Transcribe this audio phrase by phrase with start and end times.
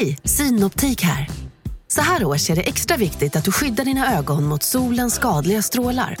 [0.00, 1.28] Hej, Synoptik här.
[1.88, 5.62] Så här års är det extra viktigt att du skyddar dina ögon mot solens skadliga
[5.62, 6.16] strålar.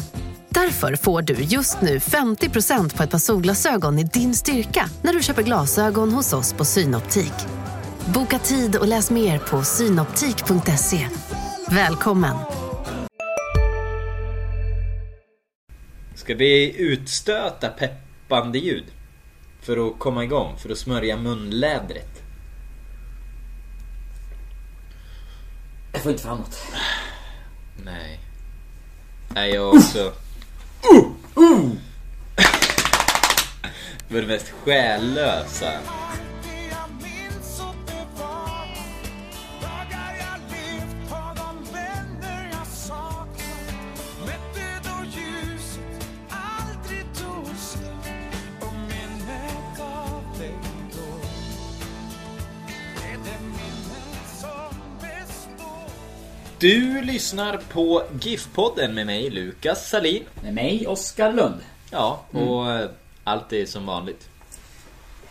[0.48, 5.22] Därför får du just nu 50% på ett par solglasögon i din styrka när du
[5.22, 7.32] köper glasögon hos oss på Synoptik.
[8.14, 11.08] Boka tid och läs mer på synoptik.se.
[11.70, 12.36] Välkommen!
[16.14, 18.84] Ska vi utstöta peppande ljud?
[19.62, 22.25] För att komma igång, för att smörja munlädret.
[26.06, 26.62] Får inte fram något.
[27.84, 28.20] Nej.
[29.28, 30.12] Nej, jag också.
[34.08, 35.72] Det var det mest själlösa.
[56.66, 60.24] Du lyssnar på GIF-podden med mig, Lukas Salin.
[60.42, 61.60] Med mig, Oskar Lund.
[61.90, 62.88] Ja, och mm.
[63.24, 64.28] allt är som vanligt.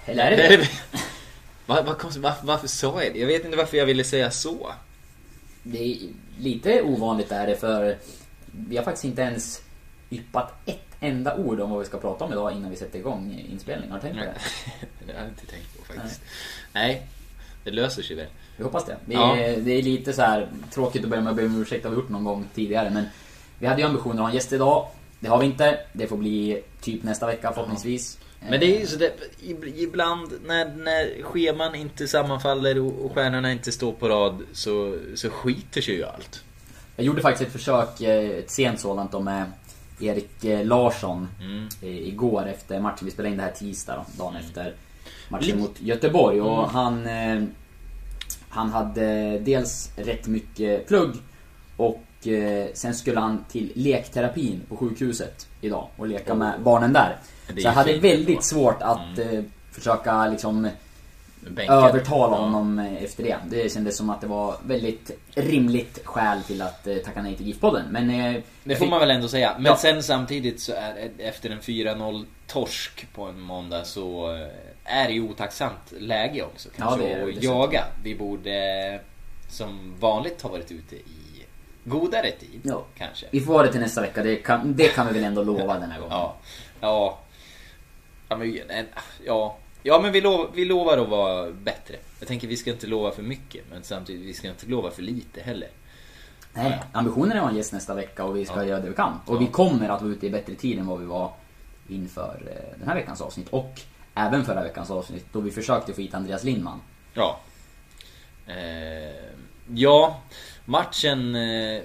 [0.06, 0.70] Eller är det det?
[1.66, 3.20] Vad konstigt, varför, varför sa jag det?
[3.20, 4.72] Jag vet inte varför jag ville säga så.
[5.64, 5.98] Det är
[6.40, 7.98] lite ovanligt är det för
[8.52, 9.62] vi har faktiskt inte ens
[10.09, 13.46] yppat ett enda ord om vad vi ska prata om idag innan vi sätter igång
[13.52, 13.92] inspelningen.
[13.92, 14.36] Har du tänkt på det?
[15.08, 16.22] det har jag inte tänkt på faktiskt.
[16.74, 17.08] Nej, Nej
[17.64, 18.28] det löser sig väl.
[18.58, 18.98] Vi hoppas det.
[19.06, 19.56] Det är, ja.
[19.59, 21.84] det är lite så här tråkigt att börja med att be om ursäkt.
[21.84, 22.89] Det har vi gjort någon gång tidigare.
[22.89, 23.03] Men
[23.59, 24.88] vi hade ju ambitioner att ha en gäst idag.
[25.20, 25.80] Det har vi inte.
[25.94, 28.17] Det får bli typ nästa vecka förhoppningsvis.
[28.50, 29.14] Men det är ju så det,
[29.75, 35.81] ibland när, när scheman inte sammanfaller och stjärnorna inte står på rad så, så skiter
[35.81, 36.44] sig ju allt.
[36.95, 39.52] Jag gjorde faktiskt ett försök, eh, ett sent sådant då med
[40.00, 41.67] Erik eh, Larsson mm.
[41.81, 43.06] igår efter matchen.
[43.06, 44.73] Vi spelade in det här tisdag då, dagen efter
[45.30, 46.42] matchen mot Göteborg.
[46.42, 46.75] Och mm.
[46.75, 47.44] han eh,
[48.56, 51.16] han hade dels rätt mycket plugg
[51.78, 56.38] och eh, sen skulle han till lekterapin på sjukhuset idag och leka oh.
[56.38, 57.18] med barnen där.
[57.47, 59.38] Så jag hade väldigt svårt att mm.
[59.38, 60.69] Eh, försöka liksom
[61.50, 61.75] Bänken.
[61.75, 63.38] övertala honom eh, efter det.
[63.50, 67.84] Det kändes som att det var väldigt rimligt skäl till att tacka nej till GIF-podden.
[67.90, 68.41] Men...
[68.63, 69.53] det får man väl ändå säga.
[69.57, 69.78] Men ja.
[69.78, 74.38] sen samtidigt så är efter en 4-0 torsk på en måndag så
[74.85, 77.84] är i otacksamt läge också kanske ja, det är det, jaga.
[78.03, 79.00] Vi borde
[79.50, 81.46] som vanligt ha varit ute i
[81.84, 82.85] godare tid ja.
[82.97, 83.25] kanske.
[83.31, 85.79] Vi får ha det till nästa vecka, det kan, det kan vi väl ändå lova
[85.79, 86.18] den här gången.
[86.18, 86.35] Ja,
[86.81, 87.19] ja.
[88.29, 88.57] Ja men,
[89.25, 89.57] ja.
[89.84, 91.95] ja, men vi, lov, vi lovar att vara bättre.
[92.19, 95.01] Jag tänker vi ska inte lova för mycket men samtidigt vi ska inte lova för
[95.01, 95.69] lite heller.
[96.53, 98.66] Nej, ambitionen är att ha en gäst nästa vecka och vi ska ja.
[98.66, 99.19] göra det vi kan.
[99.25, 99.40] Och ja.
[99.40, 101.31] vi kommer att vara ute i bättre tid än vad vi var
[101.88, 103.50] inför eh, den här veckans avsnitt.
[103.50, 103.81] Och
[104.16, 106.81] Även förra veckans avsnitt då vi försökte få hit Andreas Lindman.
[107.14, 107.40] Ja.
[108.48, 109.26] Eh,
[109.74, 110.22] ja,
[110.66, 111.81] matchen eh,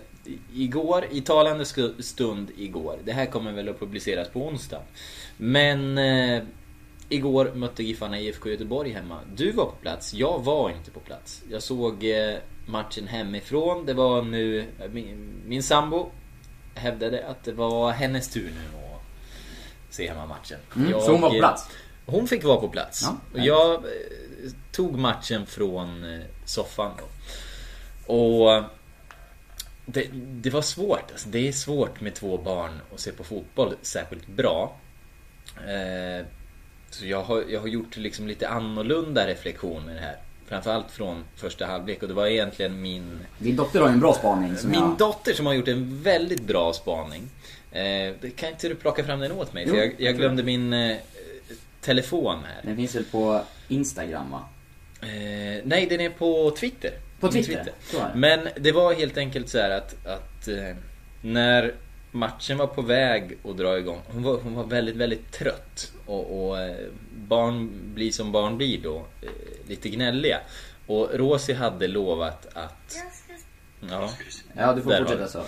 [0.54, 1.64] igår, i talande
[1.98, 2.98] stund igår.
[3.04, 4.80] Det här kommer väl att publiceras på onsdag.
[5.36, 6.42] Men eh,
[7.08, 9.18] igår mötte Giffarna IFK Göteborg hemma.
[9.34, 11.42] Du var på plats, jag var inte på plats.
[11.50, 12.36] Jag såg eh,
[12.66, 13.86] matchen hemifrån.
[13.86, 16.10] Det var nu, min, min sambo
[16.74, 20.58] hävdade att det var hennes tur nu att se hemmamatchen.
[20.76, 21.68] Mm, så hon var på plats?
[22.06, 23.02] Hon fick vara på plats.
[23.02, 23.80] Ja, och jag eh,
[24.72, 27.04] tog matchen från eh, soffan då.
[28.14, 28.64] Och
[29.86, 31.10] det, det, var svårt.
[31.10, 34.76] Alltså, det är svårt med två barn att se på fotboll särskilt bra.
[35.56, 36.26] Eh,
[36.90, 40.16] så jag har, jag har gjort liksom lite annorlunda reflektioner här.
[40.46, 43.20] Framförallt från första halvlek och det var egentligen min...
[43.38, 44.56] Din dotter har ju en bra spaning.
[44.64, 44.96] min jag...
[44.98, 47.22] dotter som har gjort en väldigt bra spaning.
[47.72, 49.64] Eh, kan inte du plocka fram den åt mig?
[49.68, 50.96] Jo, jag, jag glömde min eh,
[51.80, 52.60] telefon här.
[52.62, 54.48] Den finns väl på Instagram va?
[55.02, 56.92] Eh, nej, den är på Twitter.
[57.20, 57.64] På Twitter?
[57.90, 58.12] Twitter.
[58.14, 60.76] Men det var helt enkelt så att, att eh,
[61.20, 61.74] när
[62.10, 64.02] matchen var på väg att dra igång.
[64.06, 65.92] Hon var, hon var väldigt, väldigt trött.
[66.06, 66.76] Och, och eh,
[67.14, 68.96] barn blir som barn blir då.
[69.22, 69.28] Eh,
[69.68, 70.40] lite gnälliga.
[70.86, 72.96] Och Rosie hade lovat att...
[73.90, 74.10] Ja,
[74.52, 75.42] ja du får fortsätta så.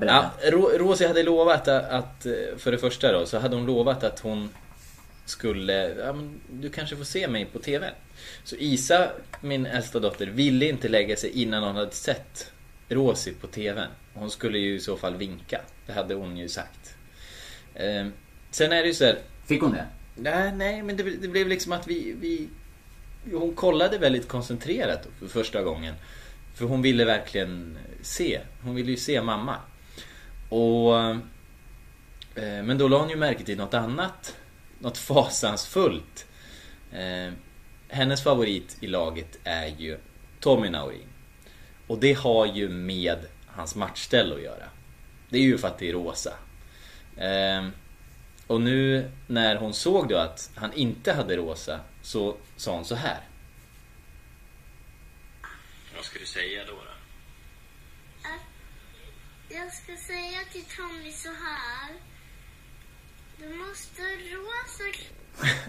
[0.00, 0.30] Ja,
[0.78, 2.26] Rosie hade lovat att, att,
[2.58, 4.50] för det första då, så hade hon lovat att hon
[5.26, 7.90] skulle, ja, men du kanske får se mig på TV.
[8.44, 12.52] Så Isa, min äldsta dotter, ville inte lägga sig innan hon hade sett
[12.88, 13.88] Rosie på TVn.
[14.14, 15.60] Hon skulle ju i så fall vinka.
[15.86, 16.96] Det hade hon ju sagt.
[17.74, 18.06] Eh,
[18.50, 19.86] sen är det ju så här, Fick hon det?
[20.14, 22.48] Nej, nej men det, det, blev liksom att vi, vi...
[23.36, 25.94] Hon kollade väldigt koncentrerat för första gången.
[26.54, 28.40] För hon ville verkligen se.
[28.62, 29.56] Hon ville ju se mamma.
[30.48, 31.00] Och...
[31.00, 34.36] Eh, men då la hon ju märke till något annat
[34.86, 36.26] något fasansfullt.
[36.92, 37.32] Eh,
[37.88, 39.98] hennes favorit i laget är ju
[40.40, 41.08] Tommy Naurin.
[41.86, 44.68] Och det har ju med hans matchställ att göra.
[45.28, 46.32] Det är ju för att det är rosa.
[47.16, 47.70] Ehm,
[48.46, 52.94] och nu när hon såg då att han inte hade rosa så sa hon så
[52.94, 53.20] här.
[55.96, 56.72] Vad ska du säga då?
[56.72, 56.80] då?
[59.48, 62.15] Jag ska säga till Tommy så här.
[63.38, 64.84] Du måste rosa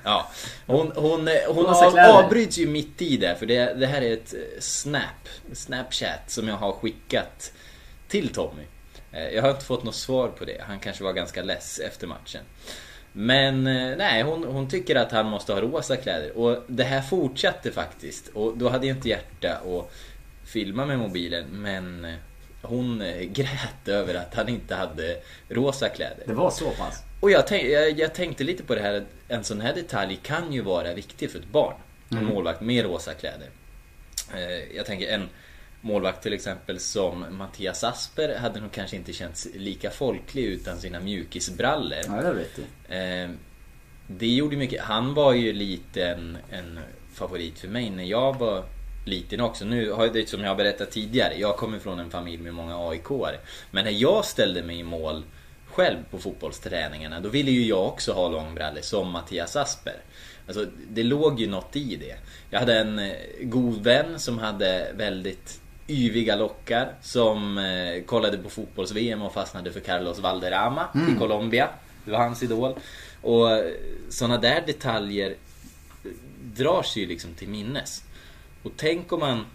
[0.04, 0.32] Ja,
[0.66, 4.34] hon, hon, hon Rosa avbryts ju mitt i det för det, det här är ett
[4.34, 7.54] eh, snap, snapchat som jag har skickat
[8.08, 8.64] till Tommy.
[9.12, 12.08] Eh, Jag har inte fått något svar på det, han kanske var ganska less efter
[12.08, 12.42] matchen.
[13.12, 17.02] Men eh, nej, hon, hon tycker att han måste ha rosa kläder och det här
[17.02, 18.28] fortsatte faktiskt.
[18.28, 19.92] Och då hade jag inte hjärta att
[20.46, 22.16] filma med mobilen men eh,
[22.68, 25.18] hon eh, grät över att han inte hade
[25.50, 26.24] rosa kläder.
[26.26, 27.04] Det var så pass.
[27.20, 30.54] Och jag, tänk, jag, jag tänkte lite på det här, en sån här detalj kan
[30.54, 31.76] ju vara viktig för ett barn.
[32.10, 33.50] En målvakt med rosa kläder.
[34.34, 35.30] Eh, Jag tänker en
[35.82, 41.00] målvakt till exempel som Mattias Asper hade nog kanske inte känts lika folklig utan sina
[41.00, 42.00] mjukisbrallor.
[42.08, 42.96] Ja, det vet du.
[42.96, 43.30] Eh,
[44.08, 44.82] Det gjorde mycket.
[44.84, 46.80] Han var ju lite en, en
[47.14, 48.64] favorit för mig när jag var
[49.08, 49.66] liten också.
[49.66, 51.34] Nu har det som jag har berättat tidigare.
[51.38, 53.38] Jag kommer från en familj med många aik -are.
[53.72, 55.24] Men när jag ställde mig i mål
[55.68, 59.96] själv på fotbollsträningarna då ville ju jag också ha långbrallor som Mattias Asper.
[60.48, 62.16] Alltså det låg ju något i det.
[62.50, 68.50] Jag hade en eh, god vän som hade väldigt yviga lockar som eh, kollade på
[68.50, 71.70] fotbolls-VM och fastnade för Carlos Valderrama i Colombia.
[72.06, 72.76] Det var hans idol.
[73.22, 73.48] Och
[74.10, 75.36] sådana där detaljer
[76.56, 78.04] drar sig ju liksom till minnes.
[78.68, 79.46] Och tänk om man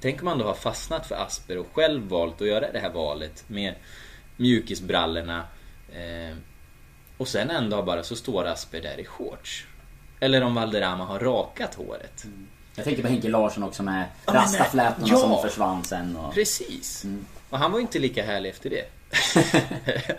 [0.00, 2.90] Tänk om man då har fastnat för Asper och själv valt att göra det här
[2.90, 3.74] valet med
[4.36, 5.44] mjukisbrallorna
[5.92, 6.36] eh,
[7.16, 9.66] Och sen en dag bara så står Asper där i shorts.
[10.20, 12.24] Eller om Valderrama har rakat håret.
[12.74, 15.20] Jag tänkte på Henke Larsson också med Ja, rastaflätorna nej.
[15.20, 15.42] som Ja.
[15.42, 16.16] försvann sen.
[16.16, 16.34] Och...
[16.34, 17.04] Precis.
[17.50, 18.84] Och han var ju inte lika härlig efter det.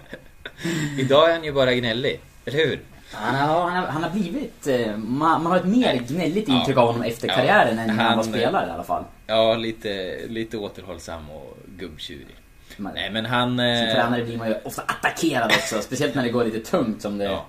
[0.99, 2.19] Idag är han ju bara gnällig.
[2.45, 2.79] Eller hur?
[3.13, 4.68] Han har, han, har, han har blivit...
[4.68, 6.60] eh, Man, man har ett mer gnälligt Ja.
[6.60, 7.34] intryck av honom efter Ja.
[7.36, 9.04] karriären än när han var Han- spelare i alla fall.
[9.28, 12.36] Ja, lite, lite återhållsam och gubbtjurig.
[12.78, 13.50] Men, Nej men han...
[13.50, 15.81] Som eh, tränare blir man ju ofta attackerad också.
[15.81, 17.46] speciellt när det går lite tungt som det Ja.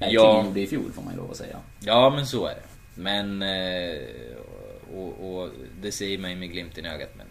[0.00, 0.42] Ja.
[0.44, 1.56] gjorde i fjol får man ju lov att säga.
[1.80, 2.62] Ja men så är det.
[3.02, 3.42] Men...
[3.42, 3.98] eh,
[4.96, 5.48] Och, och
[5.82, 7.26] det säger mig med glimten i ögat men...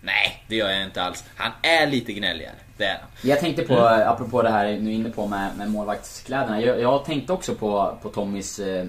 [0.00, 1.24] Nej, det gör jag inte alls.
[1.36, 2.54] Han är lite gnälligare.
[2.76, 3.08] Det är han.
[3.22, 4.08] Jag tänkte på, Mm.
[4.08, 6.60] apropå det här nu inne på med, med målvaktskläderna.
[6.60, 8.86] Jag, jag tänkte också på, på Tommys eh,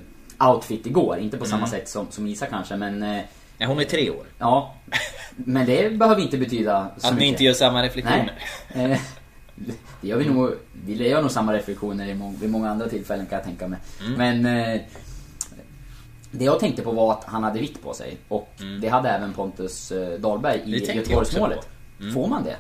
[0.49, 1.17] outfit igår.
[1.19, 1.51] Inte på Mm.
[1.57, 3.03] samma sätt som, som Isa kanske men...
[3.03, 3.21] Eh,
[3.57, 4.25] Ja, hon är tre år.
[4.39, 4.73] ja.
[5.35, 8.33] Men det behöver inte betyda så Att ni inte gör samma reflektioner.
[8.73, 8.91] Nej.
[8.91, 8.99] Eh,
[10.01, 10.51] Det gör vi nog.
[10.85, 13.79] Vi gör nog samma reflektioner i vid många andra tillfällen kan jag tänka mig.
[14.01, 14.41] Mm.
[14.41, 14.81] Men eh,
[16.31, 18.17] det jag tänkte på var att han hade vitt på sig.
[18.27, 18.49] Och
[18.81, 20.73] det hade även Pontus eh, Dahlberg Mm.
[20.73, 21.67] I Göteborgsmålet.
[21.99, 22.13] Mm.
[22.13, 22.55] Får man det?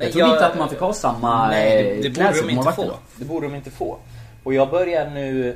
[0.00, 2.42] Jag Nej, trodde jag- inte att man fick ha samma Nej, eh, det, det klädsel
[2.42, 2.98] borde de inte få.
[3.16, 3.98] Det borde de inte få.
[4.42, 5.48] Och jag börjar nu...
[5.50, 5.54] eh,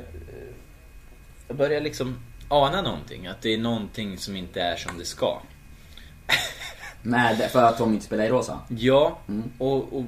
[1.47, 2.15] Jag börjar liksom
[2.49, 3.27] ana någonting.
[3.27, 5.39] Att det är någonting som inte är som det ska.
[7.01, 8.59] Med, för att de inte spelar i rosa.
[8.67, 9.51] Ja, Mm.
[9.57, 10.03] och, och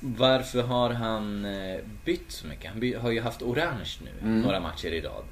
[0.00, 2.70] varför har han eh, bytt så mycket?
[2.72, 4.40] Han har ju haft orange nu, Mm.
[4.40, 5.24] några matcher i rad.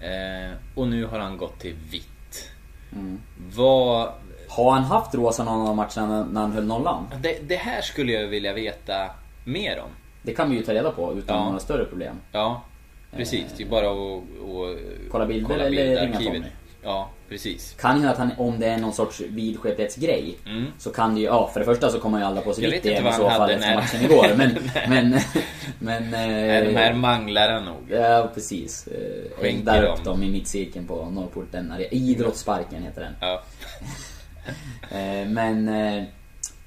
[0.00, 2.50] Eh, och nu har han gått till vitt.
[2.92, 3.18] Mm.
[3.54, 4.12] Vad...
[4.48, 7.06] Har han haft rosa någon av matcherna när han höll nollan?
[7.22, 9.10] Det, det här skulle jag vilja veta
[9.44, 9.90] mer om.
[10.22, 11.44] Det kan vi ju ta reda på utan Ja.
[11.44, 12.16] några större problem.
[12.32, 12.62] Ja,
[13.16, 13.44] precis.
[13.56, 16.42] Det är bara att, att Kolla bilder eller ringa Tommy?
[16.82, 17.74] Ja, precis.
[17.80, 20.64] Kan ju att han, om det är någon sorts vidskepphetsgrej Mm.
[20.78, 23.06] Så kan det ju, ja för det första så kommer ju alla på sig igen
[23.06, 24.58] i så fall efter när- matchen igår men,
[24.88, 25.20] men,
[25.78, 26.10] men...
[26.10, 27.90] Nej, eh, de här manglar han nog.
[27.90, 28.86] Ja precis.
[28.86, 31.72] Eh, Skänker Eldar upp dem i mittcirkeln på Norrporten.
[31.90, 33.12] Idrottssparken heter den.
[33.20, 33.42] Ja.
[34.90, 36.04] Eh, Men eh,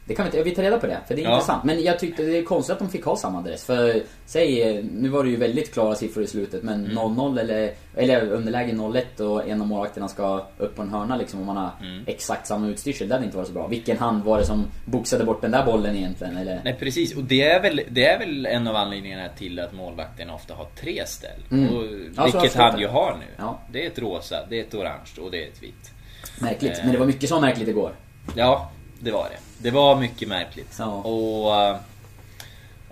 [0.06, 1.34] det kan vi inte, vi tar reda på det för det är Ja.
[1.34, 1.64] intressant.
[1.64, 3.66] Men jag tyckte det är konstigt att de fick ha samma adress.
[3.66, 6.94] För säg, eh, nu var det ju väldigt klara siffror i slutet men Mm.
[6.98, 11.40] 0-0 eller, eller underläge 0-1 och en av målvakterna ska upp på en hörna liksom
[11.40, 12.04] om man har Mm.
[12.08, 13.08] exakt samma utstyrsel.
[13.08, 13.68] Det hade inte varit så bra.
[13.68, 16.38] Vilken hand var det som boxade bort den där bollen egentligen?
[16.38, 16.62] Eller?
[16.64, 20.34] Nej precis, och det är, väl, det är väl en av anledningarna till att målvakterna
[20.36, 21.42] ofta har tre ställ.
[21.52, 21.76] Mm.
[21.78, 21.84] Och,
[22.16, 23.26] Ja, vilket han ju har nu.
[23.38, 23.60] Ja.
[23.72, 25.91] Det är ett rosa, det är ett orange och det är ett vitt.
[26.42, 26.78] Märkligt.
[26.78, 26.84] Eh.
[26.84, 27.92] Men det var mycket som var märkligt igår.
[28.36, 29.38] Ja, det var det.
[29.70, 30.76] Det var mycket märkligt.
[30.80, 30.86] Ja.
[30.86, 31.56] Och...
[31.62, 31.76] eh,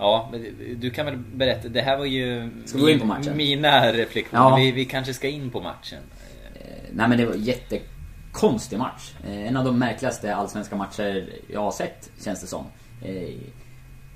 [0.01, 0.31] Ja,
[0.77, 1.67] du kan väl berätta.
[1.69, 3.37] Det här var ju Ska vi gå in på matchen?
[3.37, 4.43] mina reflektioner.
[4.43, 4.55] Ja.
[4.55, 5.99] Vi, vi kanske ska in på matchen.
[6.55, 9.13] Eh, Nej men det var en jättekonstig match.
[9.27, 12.65] En av de märkligaste allsvenska matcher jag har sett, känns det som.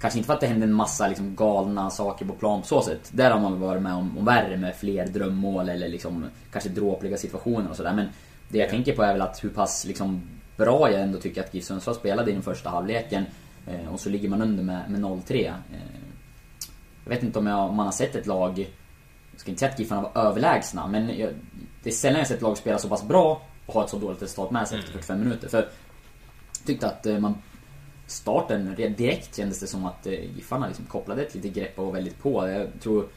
[0.02, 2.82] Kanske inte för att det hände en massa liksom galna saker på plan på så
[2.82, 3.10] sätt.
[3.12, 6.70] Där har man väl varit med om, om värre med fler drömmål eller liksom kanske
[6.70, 7.94] dråpliga situationer och sådär.
[7.94, 8.08] Men
[8.50, 10.22] Det jag tänker på är väl att hur pass liksom,
[10.58, 13.26] bra jag ändå tycker att GIF Sundsvall spelade i den första halvleken.
[13.68, 15.46] Eh, och så ligger man under med, med 0-3.
[15.46, 15.54] Eh,
[17.04, 18.60] jag vet inte om, jag, om man har sett ett lag,
[19.32, 21.30] jag ska inte säga att Giffarna var överlägsna, men jag,
[21.84, 23.98] det är sällan jag sett ett lag spela så pass bra och ha ett så
[23.98, 25.48] dåligt resultat med sig efter 45 minuter.
[25.48, 25.68] För jag
[26.66, 27.36] tyckte att eh, man
[28.08, 32.20] starten direkt kändes det som att Giffarna liksom kopplade ett litet grepp och var väldigt
[32.20, 32.48] på.
[32.48, 33.08] Jag tror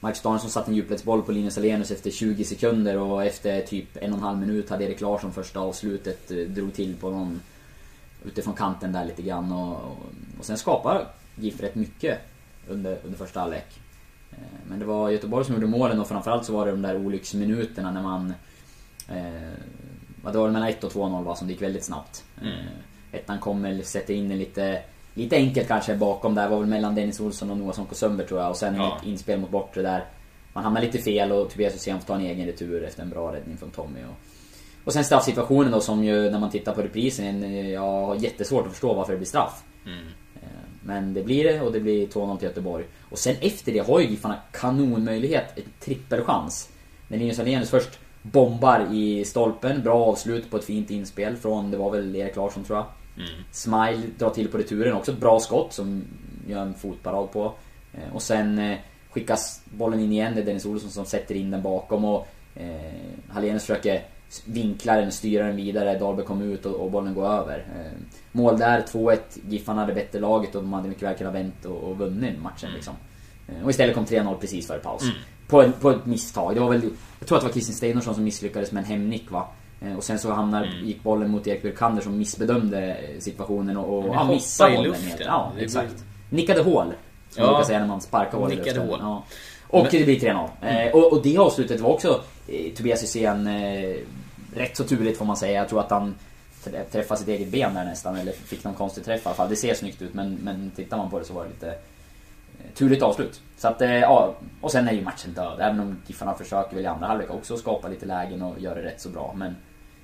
[0.00, 4.12] Marcus Danielsson satte en djupledsboll på Linus Alenius efter 20 sekunder och efter typ en
[4.12, 7.40] och en halv minut hade Erik Larsson första avslutet, eh, drog till på någon
[8.24, 9.98] utifrån kanten där lite grann och, och,
[10.38, 12.18] och sen skapar GIF rätt mycket
[12.68, 13.80] under, under första halvlek.
[14.30, 14.38] Eh,
[14.68, 17.90] men det var Göteborg som gjorde målen och framförallt så var det de där olycksminuterna
[17.90, 18.34] när man...
[19.08, 19.52] Eh,
[20.32, 22.24] det var mellan 1 och 2-0 va, som det gick väldigt snabbt.
[22.42, 22.52] Mm.
[22.52, 22.64] Eh,
[23.12, 24.82] ettan kommer, sätter in en lite...
[25.14, 28.40] Lite enkelt kanske bakom där, var väl mellan Dennis Olsson och Noah Sonko Sundberg tror
[28.40, 28.50] jag.
[28.50, 28.96] Och sen ja.
[28.96, 30.04] ett inspel mot bortre där.
[30.52, 33.34] Man hamnar lite fel och Tobias Hysén får ta en egen retur efter en bra
[33.34, 34.00] räddning från Tommy.
[34.00, 34.16] Och,
[34.84, 38.72] och sen straffsituationen då som ju när man tittar på reprisen, jag har jättesvårt att
[38.72, 39.62] förstå varför det blir straff.
[39.86, 40.06] Mm.
[40.82, 42.84] Men det blir det och det blir 2-0 till Göteborg.
[43.10, 46.68] Och sen efter det har ju Giffarna kanonmöjlighet, en trippelchans.
[47.08, 51.76] När Linus Alenius först bombar i stolpen, bra avslut på ett fint inspel från, det
[51.76, 52.86] var väl Erik Larsson tror jag.
[53.16, 53.28] Mm.
[53.50, 56.04] Smile drar till på returen, också ett bra skott som
[56.46, 57.54] gör en fotparad på.
[57.92, 58.78] Eh, och sen eh,
[59.10, 62.94] skickas bollen in igen, det är Dennis Olsson som sätter in den bakom och eh,
[63.28, 64.02] Hallenius försöker
[64.44, 67.58] vinkla den, styra den vidare, Dahlberg kommer ut och, och bollen går över.
[67.58, 67.92] Eh,
[68.32, 69.18] mål där, 2-1.
[69.48, 72.68] Giffarna hade bättre laget och de hade mycket väl kunnat vänt och, och vunnit matchen
[72.68, 72.74] mm.
[72.74, 72.94] liksom.
[73.48, 75.02] Eh, och istället kom 3-0 precis före paus.
[75.02, 75.14] Mm.
[75.48, 76.54] På, en, på ett misstag.
[76.54, 76.82] Det var väl,
[77.18, 79.48] jag tror att det var Kristin Steinarsson som misslyckades med en hemnick va.
[79.80, 80.86] Eh, och sen så hamnar, mm.
[80.86, 85.20] gick bollen mot Erik Björkander som missbedömde situationen och, och ja, missade bollen helt.
[85.20, 86.04] Ja, exakt.
[86.30, 86.86] Nickade hål.
[87.30, 88.98] Som ja, man brukar säga när man sparkar hål Nickade hål.
[89.00, 89.24] Ja.
[89.66, 89.92] Och Men...
[89.92, 90.48] det blir 3-0.
[90.60, 90.88] Mm.
[90.88, 93.96] Eh, och, och det avslutet var också eh, Tobias Hysén eh,
[94.54, 95.58] rätt så turligt får man säga.
[95.58, 96.14] Jag tror att han
[96.90, 98.16] träffade sitt eget ben där nästan.
[98.16, 99.48] Eller fick någon konstig träff i alla fall.
[99.48, 102.74] Det ser snyggt ut men, men tittar man på det så var det lite eh,
[102.74, 103.40] turligt avslut.
[103.56, 105.60] Så att, eh, ja, och sen är ju matchen död.
[105.60, 108.82] Även om Giffarna försöker väl i andra halvlek också skapa lite lägen och göra det
[108.82, 109.34] rätt så bra.
[109.36, 109.56] Men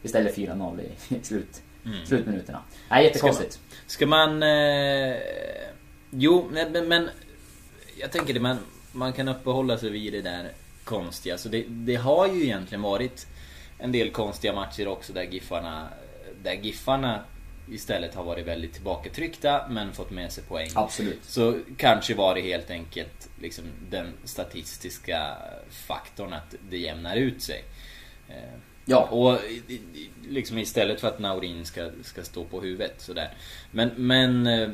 [0.02, 2.06] istället 4-0 i slut, mm.
[2.06, 2.62] slutminuterna.
[2.90, 3.60] Nej, jättekonstigt.
[3.86, 4.28] Ska man...
[4.28, 5.16] Ska man eh,
[6.10, 7.10] jo, men, men
[8.00, 8.58] jag tänker det, man,
[8.92, 10.52] man kan uppehålla sig vid det där
[10.84, 11.38] konstiga.
[11.38, 13.26] Så det, det har ju egentligen varit
[13.78, 15.88] en del konstiga matcher också där Giffarna,
[16.42, 17.24] där Giffarna
[17.70, 20.68] istället har varit väldigt tillbakatryckta men fått med sig poäng.
[20.74, 21.24] Absolut.
[21.24, 25.36] Så kanske var det helt enkelt liksom den statistiska
[25.70, 27.64] faktorn att det jämnar ut sig.
[28.86, 29.02] Eh, ja.
[29.10, 29.38] Och
[30.28, 33.30] liksom istället för att Naurin ska, ska stå på huvudet sådär.
[33.70, 34.68] Men, men eh,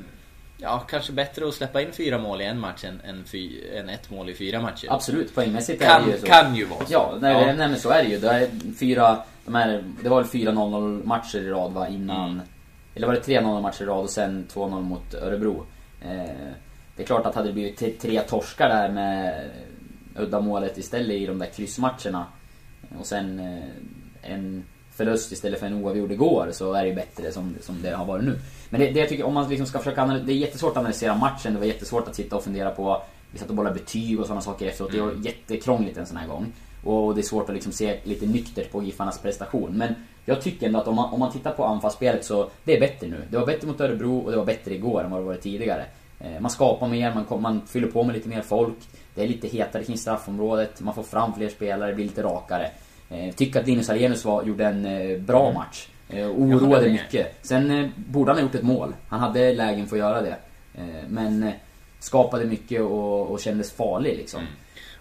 [0.63, 3.89] Ja, kanske bättre att släppa in fyra mål i en match än, än, fy, än
[3.89, 4.87] ett mål i fyra matcher.
[4.91, 6.27] Absolut, poängmässigt kan, är det ju så.
[6.27, 6.93] Kan ju vara så.
[6.93, 7.47] Ja, nej, ja.
[7.47, 8.19] nej men så är det ju.
[8.19, 12.31] Det, är fyra, de här, det var väl fyra 0-0 matcher i rad va, innan...
[12.31, 12.43] Mm.
[12.95, 15.67] Eller var det tre 0 matcher i rad och sen 2-0 mot Örebro.
[16.03, 16.51] Eh,
[16.97, 19.51] det är klart att hade det blivit tre torskar där med
[20.17, 22.27] uddamålet istället i de där kryssmatcherna.
[22.99, 23.65] Och sen eh,
[24.23, 24.65] en
[24.95, 28.25] förlust istället för en oavgjord igår så är det bättre som, som det har varit
[28.25, 28.39] nu.
[28.71, 30.77] Men det, det jag tycker, om man liksom ska försöka analysera, det är jättesvårt att
[30.77, 31.53] analysera matchen.
[31.53, 34.41] Det var jättesvårt att sitta och fundera på, vi satt och bollade betyg och sådana
[34.41, 34.93] saker efteråt.
[34.93, 35.23] Det var mm.
[35.23, 36.53] jättekrångligt en sån här gång.
[36.85, 39.73] Och det är svårt att liksom se lite nyktert på Giffarnas prestation.
[39.77, 42.81] Men jag tycker ändå att om man, om man tittar på anfallsspelet så det är
[42.81, 43.25] bättre nu.
[43.31, 45.85] Det var bättre mot Örebro och det var bättre igår än vad det varit tidigare.
[46.21, 48.79] Eh, man skapar mer, man, man fyller på med lite mer folk.
[49.15, 52.71] Det är lite hetare kring straffområdet, man får fram fler spelare, det blir lite rakare.
[53.13, 55.55] Eh, tycker att Linus Alenius var, gjorde en eh, bra mm.
[55.55, 55.89] match.
[56.09, 57.39] Eh, oroade mycket.
[57.43, 58.95] Sen borde han ha gjort ett mål.
[59.09, 60.37] Han hade lägen för att göra det.
[61.09, 61.53] Men
[61.99, 64.41] skapade mycket och, och kändes farlig liksom.
[64.41, 64.53] Mm.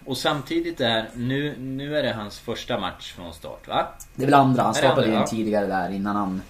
[0.04, 3.88] Och samtidigt är, nu, nu är det hans första match från start va?
[4.14, 6.42] Det är väl andra, han startade ju tidigare där innan han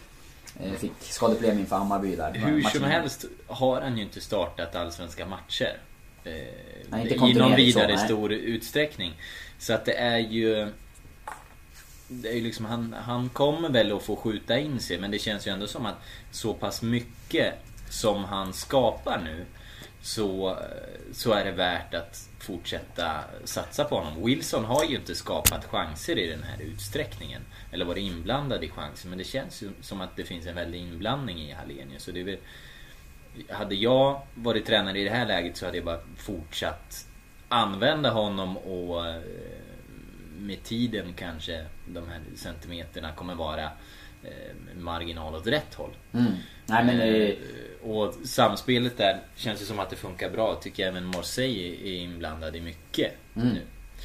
[0.78, 2.32] fick skadeproblem inför Hammarby där.
[2.34, 5.76] Hur som helst har han ju inte startat allsvenska matcher.
[6.88, 9.12] Nej, inte I någon vidare så, stor utsträckning.
[9.58, 10.68] Så att det är ju
[12.12, 15.46] det är liksom, han, han kommer väl att få skjuta in sig men det känns
[15.46, 15.96] ju ändå som att
[16.30, 17.54] så pass mycket
[17.90, 19.44] som han skapar nu
[20.02, 20.58] så,
[21.12, 24.26] så är det värt att fortsätta satsa på honom.
[24.26, 27.42] Wilson har ju inte skapat chanser i den här utsträckningen.
[27.72, 29.08] Eller varit inblandad i chanser.
[29.08, 32.02] Men det känns ju som att det finns en väldig inblandning i Hallenius.
[32.02, 32.38] Så det är väl,
[33.48, 37.06] hade jag varit tränare i det här läget så hade jag bara fortsatt
[37.48, 39.22] använda honom och eh,
[40.42, 43.64] med tiden kanske de här centimeterna kommer vara
[44.22, 45.90] eh, marginal åt rätt håll.
[46.12, 46.32] Mm.
[46.66, 47.34] Nej, men, eh,
[47.90, 50.54] och samspelet där känns ju som att det funkar bra.
[50.54, 53.48] Tycker jag även Marseille är inblandad i mycket mm.
[53.48, 53.60] nu.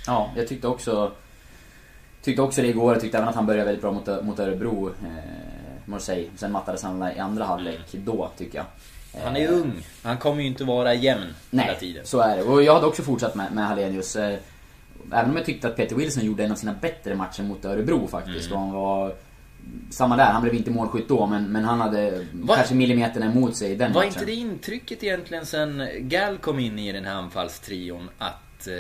[0.08, 1.12] Ja, jag tyckte också
[2.22, 2.94] tyckte också det igår.
[2.94, 4.90] Jag tyckte även att han började väldigt bra mot, mot Örebro.
[4.90, 6.30] Eh, säga.
[6.36, 8.66] Sen mattades han i andra halvlek då, tycker jag.
[9.24, 9.74] Han är ung.
[10.04, 12.06] Han kommer ju inte vara jämn Nej, hela tiden.
[12.06, 12.44] så är det.
[12.44, 14.18] Och jag hade också fortsatt med, med Hallenius.
[15.14, 18.08] Även om jag tyckte att Peter Wilson gjorde en av sina bättre matcher mot Örebro
[18.08, 18.48] faktiskt.
[18.52, 18.60] Mm.
[18.60, 19.16] Han var...
[19.90, 23.56] Samma där, han blev inte målskytt då men, men han hade Var- kanske millimeterna emot
[23.56, 24.14] sig i den Var matchen.
[24.14, 28.74] inte det intrycket egentligen sen Gal kom in i den här anfallstrion att eh,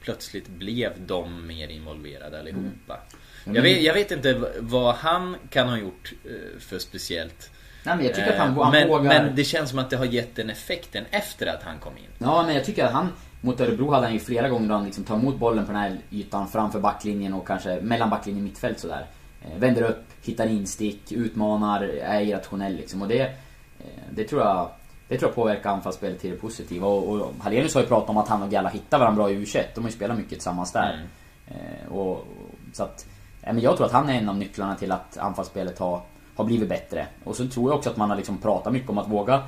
[0.00, 2.98] plötsligt blev de mer involverade allihopa?
[3.44, 3.56] Mm.
[3.56, 7.50] Jag, vet, jag vet inte vad han kan ha gjort eh, för speciellt.
[7.82, 9.02] Nej men jag tycker att han, Eh, han men, vågar...
[9.02, 12.04] men det känns som att det har gett den effekten efter att han kom in.
[12.18, 13.08] Ja, men jag tycker att han
[13.40, 15.80] mot Örebro hade han ju flera gånger då han liksom tar emot bollen på den
[15.80, 19.06] här ytan framför backlinjen och kanske mellan backlinjen och mittfält sådär.
[19.42, 23.02] Eh, vänder upp, hittar instick, utmanar, är irrationell liksom.
[23.02, 24.70] Och det, eh, det tror jag
[25.08, 26.86] det tror jag påverkar anfallsspelet till det positiva.
[26.86, 29.44] Och, och Hallenius har ju pratat om att han och Galla hittar varandra bra i
[29.44, 29.64] U21.
[29.74, 30.92] De har ju spelat mycket tillsammans där.
[30.92, 31.06] Mm.
[31.46, 32.24] Eh, och, och,
[32.72, 33.06] så att,
[33.42, 36.00] men jag tror att han är en av nycklarna till att anfallsspelet har,
[36.36, 37.06] har blivit bättre.
[37.24, 39.42] Och så tror jag också att man har liksom pratat mycket om att våga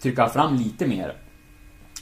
[0.00, 1.14] trycka fram lite mer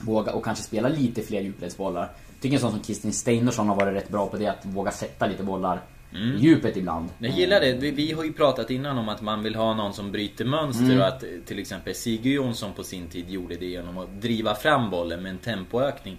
[0.04, 2.10] våga och kanske spela lite fler djupledsbollar.
[2.40, 5.26] Tycker en sån som Kristin Steinarsson har varit rätt bra på det, att våga sätta
[5.26, 5.80] lite bollar
[6.14, 7.08] i djupet ibland.
[7.18, 7.72] Jag gillar det.
[7.72, 10.84] Vi, vi har ju pratat innan om att man vill ha någon som bryter mönster
[10.84, 10.98] Mm.
[11.00, 14.54] och att eh, till exempel Sigurd Jonsson på sin tid gjorde det genom att driva
[14.54, 16.18] fram bollen med en tempoökning.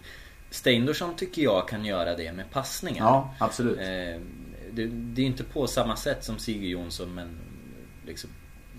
[0.49, 3.05] Steindorsson tycker jag kan göra det med passningar.
[3.05, 3.77] Ja, absolut.
[3.77, 4.21] Eh,
[4.71, 7.39] det, det är inte på samma sätt som Sigurd Jonsson men
[8.05, 8.29] liksom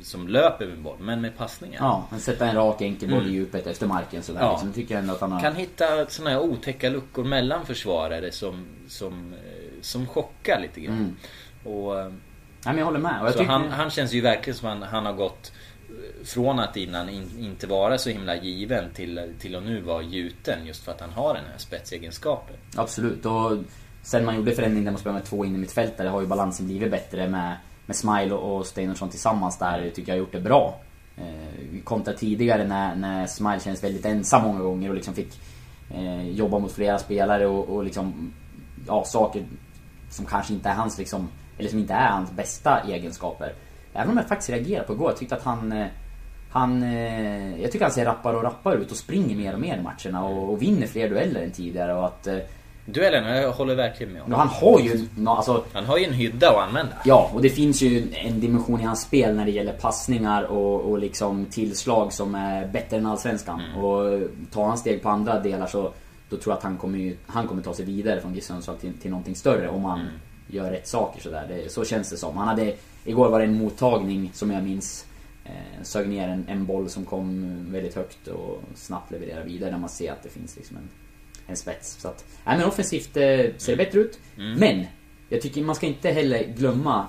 [0.02, 1.78] som löper med boll, men med passningar.
[1.80, 3.30] Ja, men sätta en rak enkel boll Mm.
[3.30, 4.40] i djupet efter marken sådär.
[4.40, 4.52] Ja.
[4.52, 5.40] Liksom, tycker jag ändå att han har...
[5.40, 10.98] Kan hitta såna här otäcka luckor mellan försvarare som, som, eh, som chockar lite grann.
[11.64, 11.76] Mm.
[11.76, 13.16] Och, eh, Nej men jag håller med.
[13.20, 13.50] Jag så tycker...
[13.52, 15.52] han, han känns ju verkligen som han, han har gått
[15.88, 20.02] eh, från att innan in, inte vara så himla given till, till att nu vara
[20.02, 22.56] gjuten just för att han har den här spetsegenskapen.
[22.76, 23.26] Absolut.
[23.26, 23.52] Och
[24.02, 26.66] sen man gjorde förändringen där man spelade med två in i mittfältare har ju balansen
[26.66, 29.90] blivit bättre med, med Smile och och Steinarsson tillsammans där.
[29.90, 30.80] Tycker jag har gjort det bra.
[31.16, 35.40] Eh, kontra tidigare när, när Smile kändes väldigt ensam många gånger och liksom fick
[35.90, 38.32] eh, jobba mot flera spelare och, och liksom
[38.86, 39.46] ja, saker
[40.10, 43.54] som kanske inte är hans liksom, eller som inte är hans bästa egenskaper.
[43.92, 45.10] Även om jag faktiskt reagerade på igår.
[45.10, 45.86] Jag tyckte att han eh,
[46.50, 49.76] han, eh, jag tycker han ser rappare och rappare ut och springer mer och mer
[49.76, 52.26] i matcherna och, och vinner fler dueller än tidigare och att...
[52.26, 52.38] Eh,
[52.86, 54.38] Duellerna, jag håller verkligen med honom.
[54.38, 56.92] han har ju, nå- alltså, Han har ju en hydda att använda.
[57.04, 60.80] ja och det finns ju en dimension i hans spel när det gäller passningar och,
[60.80, 63.60] och liksom tillslag som är bättre än Allsvenskan.
[63.74, 64.20] Och
[64.50, 65.92] tar han steg på andra delar så
[66.30, 68.92] då tror jag att han kommer, han kommer ta sig vidare från GIF Sundsvall till,
[68.94, 70.00] till någonting större om han
[70.46, 71.46] gör rätt saker sådär.
[71.48, 72.36] Det, så känns det som.
[72.36, 75.06] Han hade, igår var det en mottagning som jag minns
[75.44, 79.78] eh, sög ner en, en boll som kom väldigt högt och snabbt levererade vidare när
[79.78, 80.88] man ser att det finns liksom en,
[81.46, 81.96] en spets.
[82.00, 83.22] Så att, nej men offensivt eh,
[83.56, 84.18] ser det bättre ut.
[84.58, 84.86] Men,
[85.28, 87.08] jag tycker man ska inte heller glömma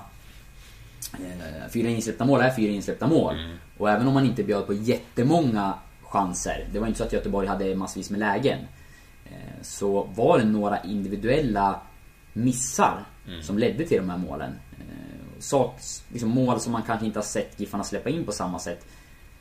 [1.12, 3.34] eh, Fyra insläppta mål är fyra insläppta mål.
[3.78, 6.68] Och även om man inte bjöd på jättemånga chanser.
[6.72, 8.58] Det var inte så att Göteborg hade massvis med lägen.
[9.24, 11.80] eh, Så var det några individuella
[12.32, 13.04] missar
[13.42, 14.50] som ledde till de här målen.
[14.78, 15.80] Eh, Sak,
[16.12, 18.86] liksom mål som man kanske inte har sett Giffarna släppa in på samma sätt.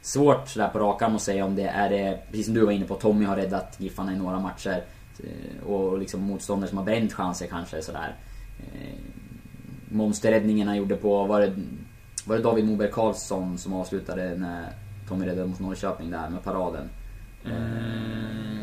[0.05, 2.71] Svårt sådär på rak arm att säga om det är det, precis som du var
[2.71, 4.83] inne på, Tommy har räddat Giffarna i några matcher.
[5.23, 8.15] Eh, Och liksom motståndare som har bränt chanser kanske sådär.
[8.59, 8.99] Eh,
[9.89, 11.53] Monsterräddningen han gjorde på, var det,
[12.25, 14.65] var det David Moberg Karlsson som avslutade när
[15.09, 16.89] Tommy räddade mot Norrköping där med paraden?
[17.45, 17.51] Eh,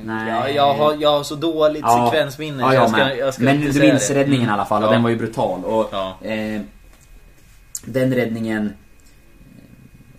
[0.04, 0.28] nej.
[0.30, 3.80] Ja, jag, har, jag har så dåligt sekvensminne Ja, jag ska, jag ska Men du
[3.80, 4.92] minns räddningen i alla fall och Ja.
[4.92, 5.64] den var ju brutal.
[5.64, 6.16] Och, Ja.
[6.22, 6.60] eh,
[7.86, 8.72] den räddningen...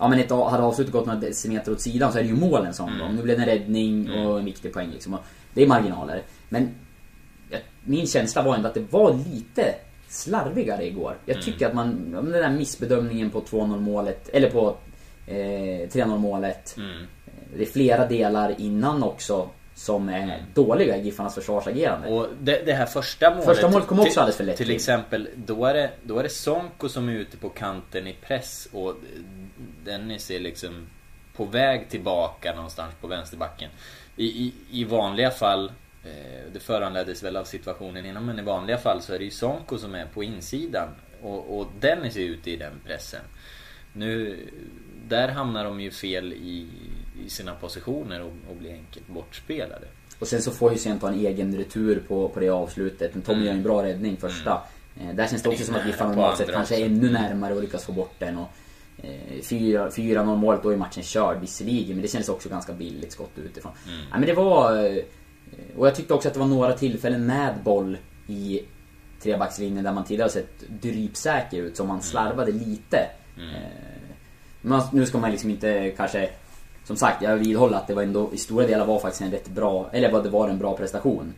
[0.04, 2.66] Ja men ett, hade avslutet gått några decimeter åt sidan så är det ju mål
[2.66, 3.16] en sån Mm.
[3.16, 5.18] Nu blev det en räddning och en viktig poäng liksom.
[5.54, 6.22] Det är marginaler.
[6.50, 6.70] Men
[7.84, 9.76] min känsla var ändå att det var lite
[10.10, 11.16] slarvigare igår.
[11.26, 11.46] Jag Mm.
[11.46, 14.76] tycker att man, den där missbedömningen på 2-0 målet, eller på
[15.28, 15.36] eh,
[15.89, 16.76] 3-0 målet.
[16.78, 17.06] Mm.
[17.58, 22.08] Det är flera delar innan också som är dåliga i Giffarnas försvarsagerande.
[22.10, 24.72] Och det, det här första målet Första målet kom också till- alldeles för lätt till.
[24.72, 28.68] exempel, då är, det, då är det Sonko som är ute på kanten i press
[28.72, 28.94] och
[29.86, 30.88] Dennis är liksom
[31.36, 33.69] på väg tillbaka någonstans på vänsterbacken.
[34.15, 35.72] I, i, i vanliga fall,
[36.04, 39.32] eh, det föranleddes väl av situationen innan, men i vanliga fall så är det ju
[39.32, 40.88] Sonko som är på insidan.
[41.22, 43.22] Och, och Dennis är ute i den pressen.
[43.93, 44.38] Nu,
[45.08, 46.67] där hamnar de ju fel i,
[47.26, 49.88] i sina positioner och, och blir enkelt bortspelade.
[50.19, 53.13] Och sen så får ju Sent en egen retur på, på det avslutet.
[53.13, 53.48] Men Tommy Mm.
[53.48, 54.62] gör en bra räddning första.
[55.02, 57.62] Eh, där känns det också som att Giffarna normalt sett kanske är ännu närmare och
[57.62, 58.38] lyckas få bort den.
[58.38, 58.50] Och,
[59.02, 61.96] 4-0 målet, då är matchen körd visserligen.
[61.96, 63.72] Men det känns också ganska billigt skott utifrån.
[63.88, 64.00] Mm.
[64.12, 64.86] Ja, men det var...
[64.86, 65.04] eh,
[65.78, 68.62] Och jag tyckte också att det var några tillfällen med boll i
[69.24, 72.98] trebackslinjen där man tidigare sett drypsäker ut, som man slarvade lite.
[73.38, 74.04] Eh,
[74.62, 76.30] men nu ska man liksom inte kanske...
[76.86, 79.48] Som sagt, jag vidhåller att det var ändå i stora delar var faktiskt en rätt
[79.50, 81.34] bra, eller det var en bra prestation.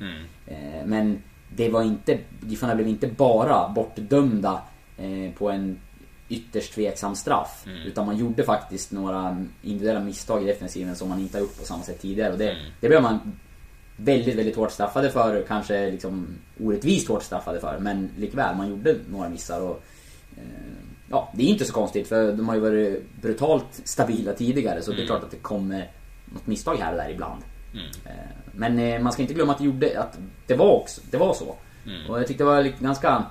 [0.47, 1.21] Eh, men
[1.55, 4.61] det var inte, Giffarna blev inte bara bortdömda
[4.97, 5.79] eh, på en
[6.29, 7.63] ytterst tveksam straff.
[7.67, 7.81] Mm.
[7.81, 11.65] Utan man gjorde faktiskt några individuella misstag i defensiven som man inte har gjort på
[11.65, 12.31] samma sätt tidigare.
[12.33, 12.71] Och det, Mm.
[12.81, 13.19] det blev man
[13.97, 15.45] väldigt, väldigt hårt straffade för.
[15.47, 16.27] Kanske liksom
[16.59, 17.77] orättvist hårt straffade för.
[17.79, 19.61] Men likväl, man gjorde några missar.
[19.61, 19.81] Och,
[20.37, 20.43] eh,
[21.09, 24.81] ja, det är inte så konstigt för de har ju varit brutalt stabila tidigare.
[24.81, 25.07] Så det är Mm.
[25.07, 25.91] klart att det kommer
[26.33, 27.41] något misstag här och där ibland.
[27.73, 27.85] Mm.
[28.05, 28.11] Eh,
[28.57, 31.33] Men eh, man ska inte glömma att det, gjorde, att det, var, också, det var
[31.33, 31.55] så.
[31.85, 32.09] Mm.
[32.09, 33.25] Och jag tyckte det var ganska...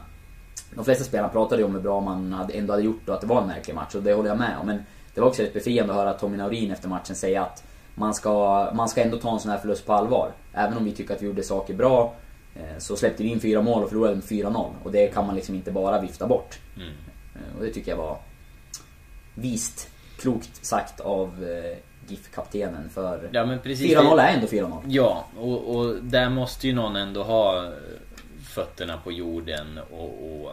[0.75, 3.21] De flesta spelarna pratade ju om hur bra man hade, ändå hade gjort och att
[3.21, 4.67] det var en märklig match och det håller jag med om.
[4.67, 4.83] Men
[5.15, 8.71] det var också rätt befriande att höra Tommy Naurin efter matchen säga att man ska,
[8.75, 10.33] man ska ändå ta en sån här förlust på allvar.
[10.53, 12.15] Även om vi tycker att vi gjorde saker bra
[12.55, 14.71] eh, så släppte vi in fyra mål och förlorade med 4-0.
[14.85, 16.59] Och det kan man liksom inte bara vifta bort.
[16.77, 16.89] Mm.
[17.35, 18.19] Eh, Och det tycker jag var
[19.35, 22.89] vist, klokt sagt av eh, GIF-kaptenen.
[22.89, 23.97] För Ja men precis.
[23.97, 24.81] 4-0 är ändå 4-0.
[24.87, 27.73] Ja, och, och där måste ju någon ändå ha
[28.55, 30.53] fötterna på jorden och, och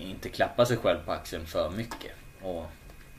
[0.00, 2.12] inte klappa sig själv på axeln för mycket.
[2.42, 2.66] Och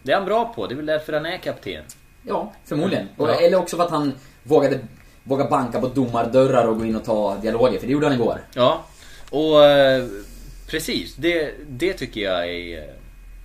[0.03, 1.83] det är han bra på, det är väl därför han är kapten.
[2.23, 3.07] Ja, förmodligen.
[3.17, 3.33] Och, Ja.
[3.33, 4.79] Eller också för att han vågade
[5.23, 8.41] våga banka på domardörrar och gå in och ta dialoger, för det gjorde han igår.
[8.53, 8.85] Ja,
[9.29, 10.05] och eh,
[10.67, 11.15] precis.
[11.15, 12.93] Det, det tycker jag är,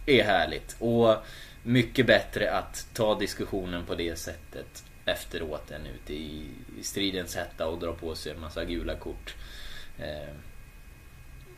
[0.07, 0.77] är härligt.
[0.79, 1.17] Och
[1.63, 6.47] mycket bättre att ta diskussionen på det sättet efteråt än ute i,
[6.81, 9.35] i stridens hetta och dra på sig en massa gula kort.
[9.99, 10.35] Eh,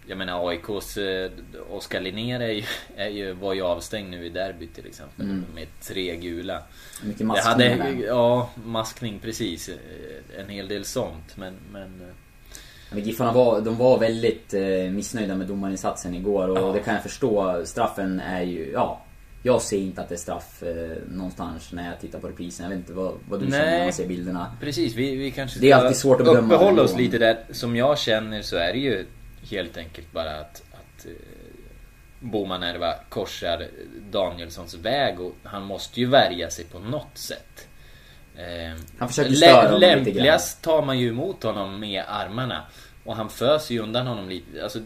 [0.06, 1.30] jag menar AIKs eh,
[1.70, 2.62] Oskar Linnér är ju,
[2.96, 5.24] är ju, var ju avstängd nu i derbyt till exempel.
[5.26, 5.44] Mm.
[5.54, 6.62] Med tre gula.
[7.02, 9.68] Mycket Det maskning hade, ja, maskning precis.
[9.68, 11.36] Eh, En hel del sånt.
[11.36, 12.12] Men, men
[12.90, 14.52] Men Giffarna var, de var väldigt
[14.92, 16.72] missnöjda med domarinsatsen igår och Ja.
[16.72, 17.62] det kan jag förstå.
[17.64, 19.03] Straffen är ju, ja.
[19.46, 22.64] Jag ser inte att det är straff eh, någonstans när jag tittar på reprisen.
[22.64, 23.84] Jag vet inte vad, vad du känner när Nej.
[23.84, 24.56] man ser bilderna.
[24.60, 27.38] Precis, vi, vi kanske Det är alltid svårt att bedöma uppehålla oss lite där.
[27.50, 29.06] Som jag känner så är det ju
[29.50, 31.12] helt enkelt bara att, att eh,
[32.20, 33.66] Bomanerva korsar
[34.10, 37.68] Danielssons väg och han måste ju värja sig på något sätt.
[38.36, 40.04] Eh, Han försöker störa honom lite grann.
[40.04, 42.62] Lämpligast tar man ju emot honom med armarna.
[43.04, 44.62] Och han föser ju undan honom lite.
[44.62, 44.78] Alltså,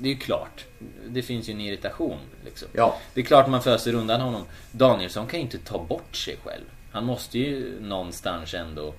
[0.00, 0.64] det är ju klart.
[1.08, 2.68] Det finns ju en irritation liksom.
[2.72, 2.98] Ja.
[3.14, 4.44] Det är klart man föser undan honom.
[4.72, 6.64] Danielsson kan ju inte ta bort sig själv.
[6.92, 8.94] Han måste ju någonstans ändå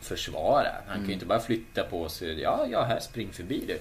[0.00, 0.68] försvara.
[0.86, 2.40] Han kan ju inte bara flytta på sig.
[2.40, 3.78] Ja, ja, här spring förbi du.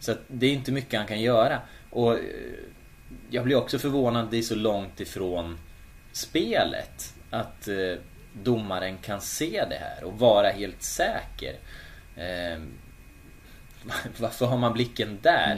[0.00, 1.60] Så det är inte mycket han kan göra.
[1.90, 2.20] Och eh,
[3.30, 5.58] jag blir också förvånad, det är så långt ifrån
[6.12, 7.14] spelet.
[7.30, 7.94] Att eh,
[8.32, 11.56] domaren kan se det här och vara helt säker.
[13.88, 15.56] Eh, varför har man blicken där?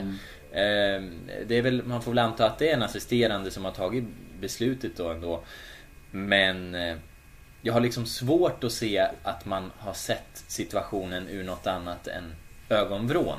[0.51, 1.03] Eh,
[1.47, 4.03] det är väl, man får väl anta att det är en assisterande som har tagit
[4.39, 5.43] beslutet då ändå.
[6.11, 6.97] Men eh,
[7.61, 12.35] jag har liksom svårt att se att man har sett situationen ur något annat än
[12.69, 13.37] ögonvrån.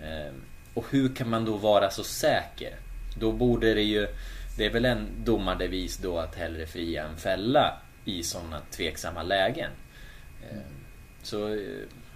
[0.00, 0.32] Eh,
[0.74, 2.76] och hur kan man då vara så säker?
[3.18, 4.08] Då borde det ju...
[4.56, 9.70] Det är väl en domardevis då att hellre fria än fälla i sådana tveksamma lägen.
[10.50, 10.58] Eh,
[11.22, 11.58] så...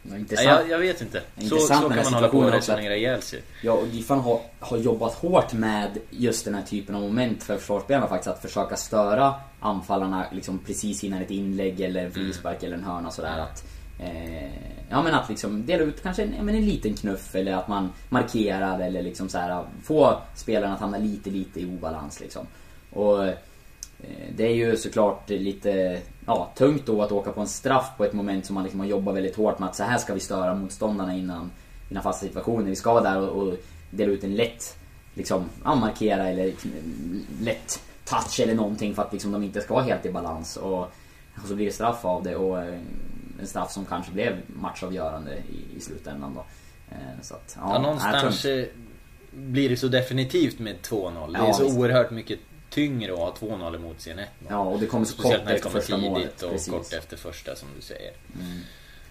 [0.05, 0.61] intressant.
[0.61, 1.23] jag, jag vet inte.
[1.37, 3.43] Så, Intressant så kan man hålla på och resonera ihjäl sig.
[3.63, 7.59] Ja, och Giffarna har, har jobbat hårt med just den här typen av moment för
[7.59, 8.29] försvarsspelarna faktiskt.
[8.29, 13.11] Att försöka störa anfallarna liksom precis innan ett inlägg eller en frispark eller en hörna
[13.11, 13.39] sådär.
[13.39, 13.65] Att,
[13.99, 14.51] eh,
[14.91, 18.81] ja men att liksom dela ut kanske en, en liten knuff eller att man markerar
[18.81, 22.47] eller liksom så här få spelarna att hamna lite, lite i obalans liksom.
[22.91, 23.25] Och
[24.37, 28.13] det är ju såklart lite ja, tungt då att åka på en straff på ett
[28.13, 30.55] moment som man liksom har jobbat väldigt hårt med att så här ska vi störa
[30.55, 31.51] motståndarna innan,
[31.91, 32.65] innan fasta situationer.
[32.65, 33.55] Vi ska vara där och, och
[33.91, 34.77] dela ut en lätt
[35.15, 39.75] liksom, ja, markera eller kn- lätt touch eller någonting för att liksom, de inte ska
[39.75, 40.57] vara helt i balans.
[40.57, 40.79] Och,
[41.43, 42.75] och så blir det straff av det och eh,
[43.41, 46.45] en straff som kanske blev matchavgörande i, i slutändan då.
[46.91, 48.65] Eh, Så att, ja, Ja, någonstans eh,
[49.33, 51.33] blir det så definitivt med 2-0.
[51.33, 52.39] Det är så oerhört mycket
[52.71, 54.23] tyngre att ha 2-0 emot sig än 1-0.
[54.49, 56.23] Ja, och det kommer så Speciellt kort efter första målet.
[56.23, 56.69] tidigt och Precis.
[56.69, 56.81] Mm.
[56.81, 58.13] kort efter första som du säger.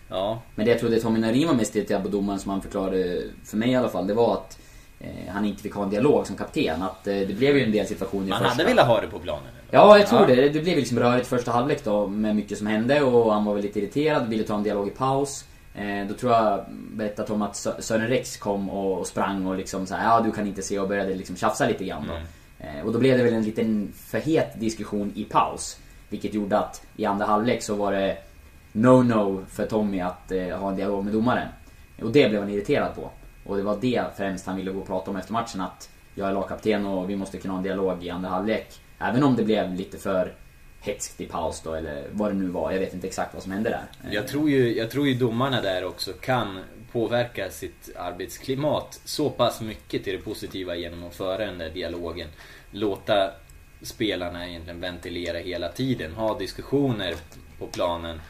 [0.09, 3.21] Ja, Men det jag trodde Tommy Narin var mest irriterad på domaren som han förklarade,
[3.45, 4.59] för mig i alla fall, det var att
[4.99, 6.81] eh, han inte fick ha en dialog som kapten.
[6.81, 8.51] Att eh, det blev ju en del situationer i man första...
[8.53, 9.47] hade velat ha det på planen.
[9.71, 10.35] Ja, jag tror det.
[10.49, 13.63] Det blev liksom rörigt första halvlek då med mycket som hände och han var väl
[13.63, 15.45] lite irriterad, ville ta en dialog i paus.
[15.75, 19.55] Eh, då tror jag, berättade Tom att Sö- Sören Rex kom och, och sprang och
[19.57, 22.13] liksom så här, ja du kan inte se och började liksom tjafsa lite grann då.
[22.13, 22.19] Eh,
[22.59, 25.79] Eh, och då blev det väl en liten för het diskussion i paus.
[26.09, 28.17] Vilket gjorde att i andra halvlek så var det
[28.71, 31.47] no-no för Tommy att eh, ha en dialog med domaren.
[32.01, 33.09] Och det blev han irriterad på.
[33.45, 35.61] Och det var det främst han ville gå och prata om efter matchen.
[35.61, 38.81] Att jag är lagkapten och vi måste kunna ha en dialog i andra halvlek.
[38.99, 40.33] Även om det blev lite för
[40.81, 42.71] hetskt i paus då, eller vad det nu var.
[42.71, 44.11] Jag vet inte exakt vad som hände där.
[44.11, 46.59] Jag tror ju, jag tror ju domarna där också kan
[46.91, 52.29] påverka sitt arbetsklimat så pass mycket till det positiva genom att föra den där dialogen.
[52.71, 53.31] Låta
[53.81, 56.13] spelarna egentligen ventilera hela tiden.
[56.13, 57.15] Ha diskussioner
[57.59, 58.21] på planen.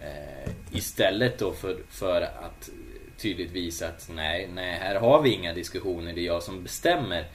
[0.00, 2.70] Eh, istället då för, för att
[3.18, 7.26] tydligt visa att nej, nej, här har vi inga diskussioner, det är jag som bestämmer.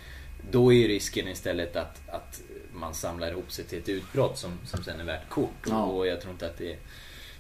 [0.52, 2.42] Då är risken istället att, att
[2.74, 5.68] man samlar ihop sig till ett utbrott som, som sen är värt kort.
[5.70, 5.84] Ja.
[5.84, 6.78] Och jag tror inte att det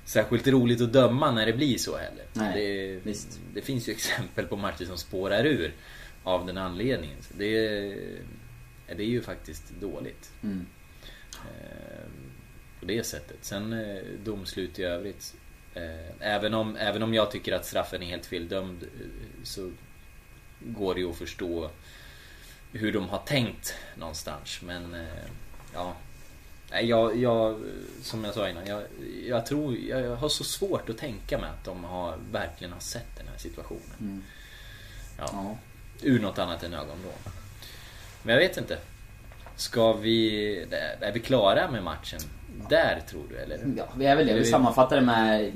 [0.10, 2.26] särskilt roligt att döma när det blir så heller.
[2.34, 3.16] Nej, det,
[3.54, 5.74] det finns ju exempel på matcher som spårar ur
[6.24, 7.18] av den anledningen.
[7.22, 7.52] Så det,
[8.88, 10.32] det är ju faktiskt dåligt.
[10.44, 10.66] Mm.
[11.34, 12.10] Eh,
[12.80, 13.38] på det sättet.
[13.42, 15.36] Sen eh, domslut i övrigt.
[15.74, 18.90] Eh, även, om, även om jag tycker att straffen är helt feldömd eh,
[19.44, 19.72] så
[20.60, 21.70] går det ju att förstå
[22.72, 24.62] hur de har tänkt någonstans.
[24.62, 25.26] Men eh,
[25.74, 25.96] ja.
[26.72, 27.60] Nej, jag, jag,
[28.02, 28.82] som jag sa innan, jag,
[29.28, 33.16] jag tror, jag har så svårt att tänka mig att de har, verkligen har sett
[33.18, 33.82] den här situationen.
[34.00, 34.24] Mm.
[35.18, 35.56] Ja, Ja.
[36.02, 37.14] ur något annat än ögonvrån.
[38.24, 38.78] Men jag vet inte.
[39.56, 40.56] Ska vi,
[41.02, 42.20] är vi klara med matchen?
[42.70, 43.60] Där tror du eller?
[43.78, 44.34] Ja, vi är väl det.
[44.34, 45.52] Vi- sammanfattar det med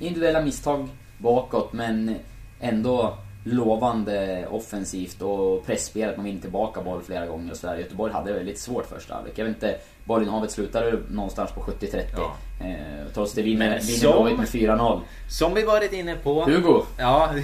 [0.00, 2.14] individuella misstag bakåt men
[2.60, 3.18] ändå
[3.52, 6.16] lovande offensivt och pressspelet.
[6.16, 7.76] Man vinner tillbaka boll flera gånger och sådär.
[7.78, 9.38] Göteborg hade det väldigt svårt första halvlek.
[9.38, 12.04] Jag vet inte, bollinnehavet slutade någonstans på 70-30.
[12.16, 12.36] Ja.
[12.66, 15.00] Eh, trots det vinner, vinner som- Blåvitt med 4-0.
[15.30, 16.44] Som vi varit inne på.
[16.44, 16.82] Hugo!
[16.98, 17.34] Ja,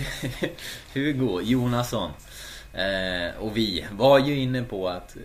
[0.94, 2.10] Hugo Jonasson.
[2.74, 5.22] Eh, och vi var ju inne på att eh,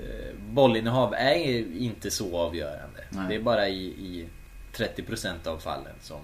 [0.50, 3.04] bollinnehav är inte så avgörande.
[3.10, 3.26] Nej.
[3.30, 4.28] Det är bara i, i
[4.76, 6.18] 30% av fallen som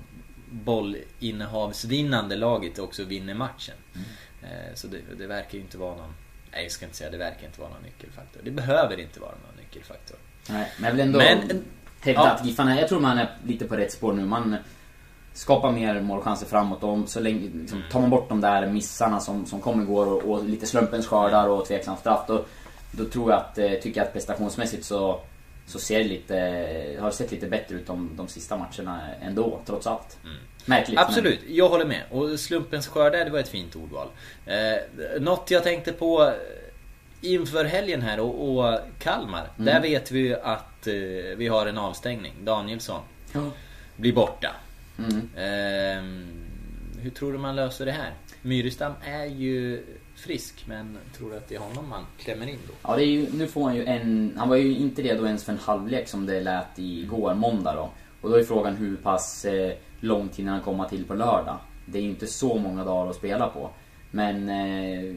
[0.51, 3.75] bollinnehavsvinnande laget också vinner matchen.
[3.95, 4.07] Mm.
[4.45, 6.13] Eh, så det, det verkar ju inte vara någon...
[6.51, 8.41] Nej, jag ska inte säga det verkar inte vara någon nyckelfaktor.
[8.43, 10.17] Det behöver inte vara någon nyckelfaktor.
[10.49, 11.63] Nej, men jag vill ändå Men-
[12.01, 12.31] hävda ja.
[12.31, 14.25] att Giffarna, jag tror man är lite på rätt spår nu.
[14.25, 14.57] Man
[15.33, 19.45] skapar mer målchanser framåt och så länge, liksom, tar man bort de där missarna som,
[19.45, 22.45] som kom igår och, och lite slumpens skördar och tveksam straff då,
[22.91, 25.19] då tror jag att, eh, tycker jag att prestationsmässigt så,
[25.65, 26.35] så ser det lite,
[26.99, 30.17] har det sett lite bättre ut de, de sista matcherna ändå, trots allt.
[30.65, 30.99] Märkligt.
[30.99, 32.03] Absolut, jag håller med.
[32.11, 34.07] Och slumpens skördar, det var ett fint ordval.
[34.45, 36.33] Eh, något jag tänkte på eh,
[37.21, 39.49] inför helgen här och, och Kalmar.
[39.57, 39.65] Mm.
[39.65, 40.93] Där vet vi ju att eh,
[41.37, 42.33] vi har en avstängning.
[42.43, 43.01] Danielsson
[43.33, 43.51] Men,
[43.95, 44.55] blir borta.
[44.97, 45.29] mm.
[45.35, 46.03] Eh,
[47.01, 48.13] hur tror du man löser det här?
[48.41, 49.83] Myrestam är ju
[50.15, 52.73] frisk, men tror du att det är honom man klämmer in då?
[52.81, 54.33] Ja, det är ju, nu får han ju en...
[54.37, 57.89] Han var ju inte redo ens för en halvlek som det lät igår, måndag då.
[58.21, 59.73] Och då är frågan hur pass eh,
[60.05, 61.57] lång tid han komma till på lördag.
[61.85, 63.69] Det är ju inte så många dagar att spela på.
[64.11, 64.49] Men...
[64.49, 65.15] Eh,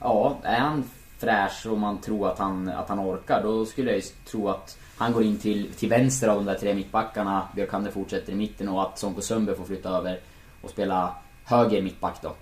[0.00, 0.84] ja, är han
[1.18, 4.78] fräsch och man tror att han, att han orkar, då skulle jag ju tro att
[4.96, 7.48] han går in till, till vänster av de där tre mittbackarna.
[7.54, 10.20] Björkander fortsätter i mitten och att Sonko Sundberg får flytta över
[10.62, 12.34] och spela höger mittback då.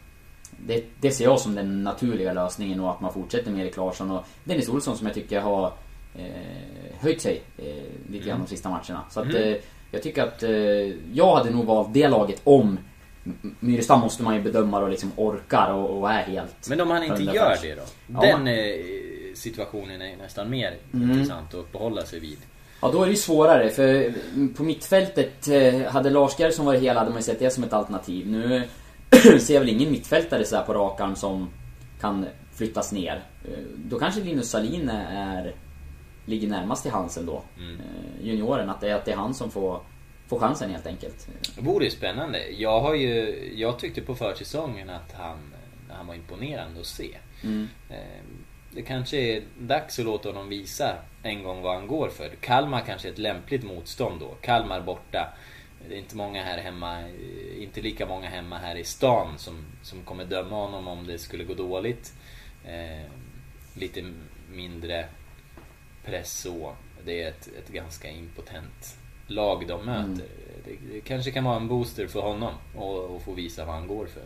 [0.67, 4.11] Det, det ser jag som den naturliga lösningen och att man fortsätter med Erik Larsson
[4.11, 5.73] och Dennis Olsson som jag tycker har
[6.15, 9.05] eh, höjt sig eh, lite grann de sista matcherna.
[9.11, 9.55] Så att eh,
[9.91, 10.51] jag tycker att eh,
[11.13, 12.79] jag hade nog valt det laget om
[13.61, 17.03] Myrestam måste man ju bedöma och liksom orkar och, och är helt Men om han
[17.03, 17.83] inte gör det då?
[18.07, 18.21] Ja.
[18.21, 18.75] Den eh,
[19.35, 21.11] situationen är nästan mer Mm.
[21.11, 22.39] intressant att uppehålla sig vid.
[22.83, 24.13] Ja, då är det ju svårare för
[24.57, 27.73] på mittfältet eh, hade Lars Gerson varit hel hade man ju sett det som ett
[27.73, 28.27] alternativ.
[28.29, 28.63] Nu
[29.41, 31.49] ser jag väl ingen mittfältare så här på rak arm som
[32.01, 33.23] kan flyttas ner.
[33.45, 35.55] Eh, Då kanske Linus Salin är,
[36.27, 37.43] ligger närmast till hands ändå.
[37.59, 37.81] Mm.
[37.81, 39.81] Eh, Junioren, att det, är, att det är han som får,
[40.29, 41.29] får chansen helt enkelt.
[41.57, 42.49] Det vore spännande.
[42.51, 45.39] Jag har ju, jag tyckte på försäsongen att han,
[45.91, 47.17] han var imponerande att se.
[47.45, 47.69] Mm.
[47.91, 47.97] Eh,
[48.75, 52.29] Det kanske är dags att låta honom visa en gång vad han går för.
[52.41, 54.35] Kalmar kanske är ett lämpligt motstånd då.
[54.41, 55.33] Kalmar borta.
[55.89, 59.65] Det är inte många här hemma, eh, inte lika många hemma här i stan som,
[59.83, 62.13] som kommer döma honom om det skulle gå dåligt.
[62.65, 63.11] Eh,
[63.75, 64.05] lite
[64.53, 65.09] mindre
[66.07, 66.73] press så.
[67.05, 70.03] Det är ett, ett ganska impotent lag de möter.
[70.03, 70.19] Mm.
[70.65, 73.87] Det, det kanske kan vara en booster för honom och, och få visa vad han
[73.87, 74.23] går för.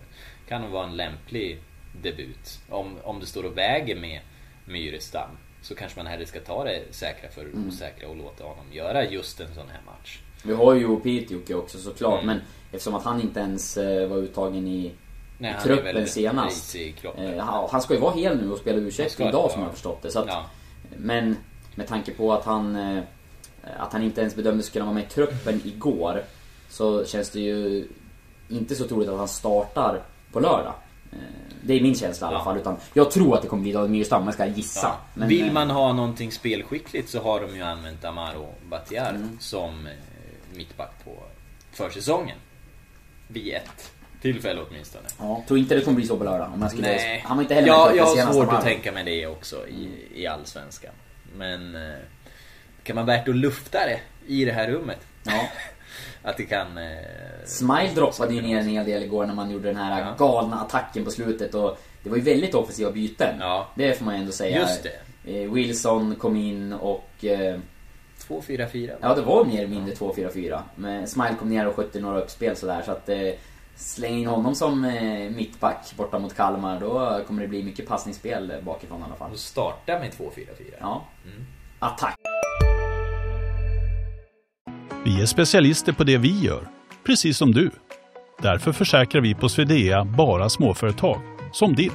[0.49, 1.59] Kan nog vara en lämplig
[2.03, 2.61] debut.
[2.69, 4.21] Om, om det står och väger med
[4.65, 5.31] Myrestam
[5.63, 7.69] så kanske man hellre ska ta det säkra för det Mm.
[7.69, 10.21] osäkra och låta honom göra just en sån här match.
[10.45, 12.27] Vi har ju Piteåke också såklart, Mm.
[12.37, 12.41] men
[12.73, 14.93] eftersom att han inte ens eh, var uttagen i,
[15.39, 16.77] Nej, i truppen senast.
[16.77, 17.27] i kroppen.
[17.35, 19.51] Eh, han, han ska ju vara hel nu och spela u idag som ja.
[19.59, 20.11] jag har förstått det.
[20.11, 20.47] Så att, Ja.
[20.97, 21.37] Men
[21.81, 23.03] med tanke på att han, eh,
[23.79, 26.23] att han inte ens bedömdes kunna vara med i truppen igår.
[26.69, 27.89] Så känns det ju
[28.49, 30.75] inte så troligt att han startar på lördag.
[31.13, 31.19] Eh,
[31.63, 32.57] Det är min känsla i alla fall.
[32.57, 34.87] Utan jag tror att det kommer bli David Myrstam, jag ska gissa.
[34.87, 34.99] Ja.
[35.15, 39.39] Men, Vill eh, man ha någonting spelskickligt så har de ju använt Amaro Batiar Mm.
[39.41, 39.89] som
[40.55, 41.13] mittback på
[41.73, 42.39] försäsongen.
[43.29, 43.91] Vid ett
[44.23, 45.05] tillfälle åtminstone.
[45.19, 46.51] Ja, tror inte det kommer bli så på lördag.
[46.55, 46.87] Om jag skulle...
[46.87, 49.89] Nej, Han var inte heller ja, jag har svårt att tänka mig det också i,
[50.15, 50.93] i Allsvenskan.
[51.37, 51.95] Men eh,
[52.83, 54.99] kan man värt att lufta det i det här rummet?
[55.25, 55.49] Ja.
[56.23, 56.79] Att det kan...
[56.79, 56.99] Eh,
[57.45, 60.15] Smile droppade ju ner en hel del igår när man gjorde den här Ja.
[60.19, 63.37] galna attacken på slutet och det var ju väldigt offensiva byten.
[63.41, 63.69] Ja.
[63.75, 64.59] Det får man ju ändå säga.
[64.61, 65.43] Just det.
[65.43, 67.25] Eh, Wilson kom in och...
[67.25, 67.59] Eh,
[68.29, 68.97] 2-4-4.
[69.01, 70.61] ja, det var mer eller mindre 2-4-4.
[70.75, 73.09] Men Smile kom ner och skötte några uppspel sådär så att...
[73.09, 73.29] Eh,
[73.81, 76.81] släng in honom som eh, mittback borta mot Kalmar.
[76.81, 79.31] Då kommer det bli mycket passningsspel bakifrån i alla fall.
[79.33, 80.47] Och starta med 2-4-4.
[80.81, 81.05] Ja.
[81.25, 81.47] Mm.
[81.79, 82.17] Attack.
[85.05, 86.69] Vi är specialister på det vi gör,
[87.07, 87.71] precis som du.
[88.43, 91.21] Därför försäkrar vi på Swedea bara småföretag,
[91.53, 91.93] som ditt.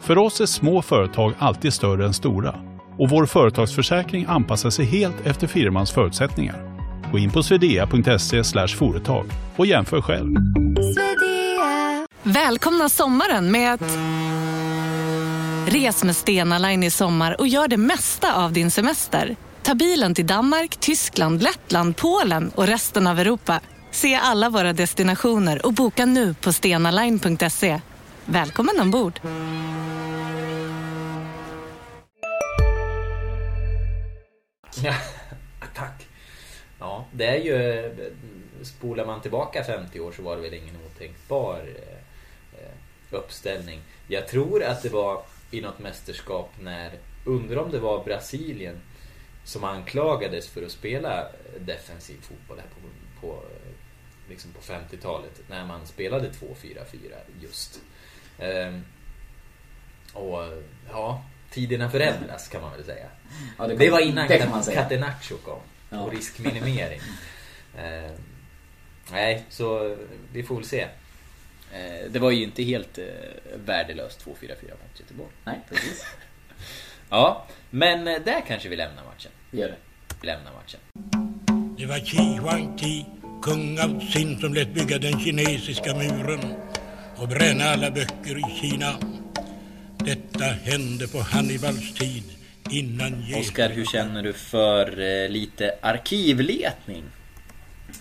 [0.00, 2.54] För oss är små företag alltid större än stora
[2.98, 6.69] och vår företagsförsäkring anpassar sig helt efter firmans förutsättningar.
[7.12, 10.36] Gå in på swedea.se företag och jämför själv.
[12.22, 13.98] Välkomna sommaren med att...
[15.66, 19.36] Res med Stena Line i sommar och gör det mesta av din semester.
[19.62, 23.60] Ta bilen till Danmark, Tyskland, Lettland, Polen och resten av Europa.
[23.90, 27.80] Se alla våra destinationer och boka nu på stenaline.se.
[28.24, 29.20] Välkommen ombord!
[34.82, 35.19] Ja, tack.
[36.80, 38.12] Ja, det är ju...
[38.62, 41.68] Spolar man tillbaka 50 år så var det väl ingen otänkbar
[42.52, 42.70] eh,
[43.10, 43.80] uppställning.
[44.08, 46.90] Jag tror att det var i något mästerskap när...
[47.24, 48.80] Undrar om det var Brasilien
[49.44, 51.26] som anklagades för att spela
[51.58, 53.42] defensiv fotboll här på, på,
[54.28, 55.40] liksom på 50-talet.
[55.48, 56.78] När man spelade 2-4-4
[57.40, 57.80] just.
[58.38, 58.84] Ehm,
[60.12, 60.42] och
[60.90, 63.06] ja, tiderna förändras kan man väl säga.
[63.58, 64.38] Ja, det, Det var innan det.
[64.74, 65.60] Catenaccio kom.
[65.90, 66.00] Ja.
[66.00, 67.00] Och riskminimering.
[67.78, 68.10] eh,
[69.12, 69.96] nej, så
[70.32, 70.80] vi får väl se.
[71.72, 73.04] Eh, det var ju inte helt eh,
[73.66, 75.30] värdelöst 2-4-4 mot Göteborg.
[75.44, 76.04] Nej, precis.
[77.12, 79.32] Ja, men eh, där kanske vi lämnar matchen.
[79.50, 79.76] Gör det.
[80.20, 80.80] Vi lämnar matchen.
[81.78, 83.06] Det var Qi Huangti,
[83.42, 86.54] kung av Xin, som lät bygga den kinesiska muren
[87.16, 88.94] och bränna alla böcker i Kina.
[89.98, 92.24] Detta hände på Hannibals tid.
[93.40, 97.04] Oskar, hur känner du för eh, lite arkivletning?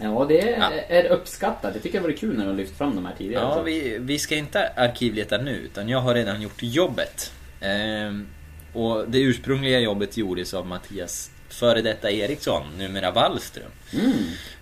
[0.02, 0.72] Ja, det är, Ja.
[0.72, 1.74] är uppskattat.
[1.74, 3.44] Jag tycker det var kul när du har lyft fram de här tidigare.
[3.44, 7.34] Ja, vi, vi ska inte arkivleta nu, utan jag har redan gjort jobbet.
[7.62, 8.28] Ehm,
[8.74, 13.72] och det ursprungliga jobbet gjordes av Mattias före detta Eriksson, numera Wallström.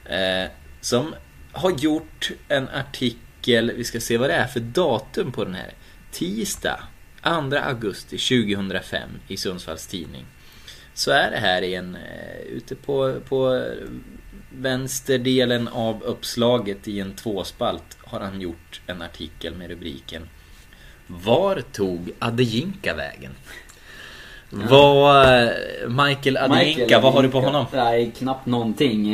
[0.05, 0.49] Eh,
[0.81, 1.15] som
[1.51, 5.73] har gjort en artikel, vi ska se vad det är för datum på den här.
[6.11, 6.79] Tisdag,
[7.23, 10.25] 2 augusti 2005 i Sundsvalls Tidning.
[10.93, 13.63] Så är det här i en, eh, ute på, på
[14.49, 20.29] vänsterdelen av uppslaget i en tvåspalt har han gjort en artikel med rubriken
[21.07, 23.31] Var tog Adeyinka vägen?
[24.49, 25.49] Vad...
[25.87, 27.65] Michael Adeyinka, Michael vad har du på honom?
[27.73, 29.07] Nej, knappt någonting.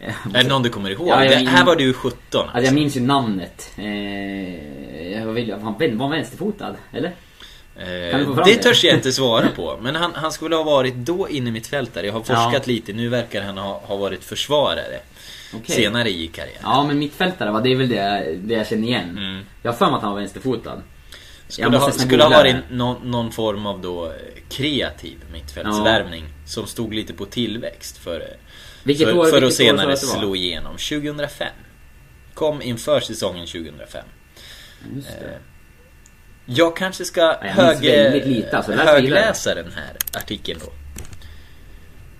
[0.00, 1.08] Eh, Är det någon du kommer ihåg?
[1.08, 3.72] Ja, det, min- här var du 17 Alltså jag minns ju namnet.
[3.76, 7.12] Eh, jag vill, han var vänsterfotad, eller?
[7.76, 9.78] Eh, det törs jag inte svara på.
[9.82, 12.06] Men han, han skulle ha varit då inne mitt fältare.
[12.06, 12.60] Jag har forskat Ja.
[12.72, 12.92] lite.
[12.92, 15.00] Nu verkar han ha, ha varit försvarare.
[15.54, 15.76] Okej.
[15.76, 16.60] Senare i karriären.
[16.62, 17.60] Ja, men mittfältare, va?
[17.60, 19.10] det är väl det, det jag känner igen.
[19.18, 19.44] Mm.
[19.62, 20.82] Jag har för mig att han var vänsterfotad.
[21.48, 24.12] Skulle ha, skulle ha varit någon, någon form av då eh,
[24.48, 26.24] kreativ mittfältsvärvning.
[26.46, 28.22] Som stod lite på tillväxt för,
[28.86, 29.96] Vilket för, år- för år att senare var?
[29.96, 30.72] slå igenom.
[30.76, 31.48] 2005.
[32.34, 34.04] Kom inför säsongen 2005.
[34.96, 35.38] Just det.
[36.46, 40.72] Jag kanske ska minns hög, lite, alltså, högläsa den här artikeln då.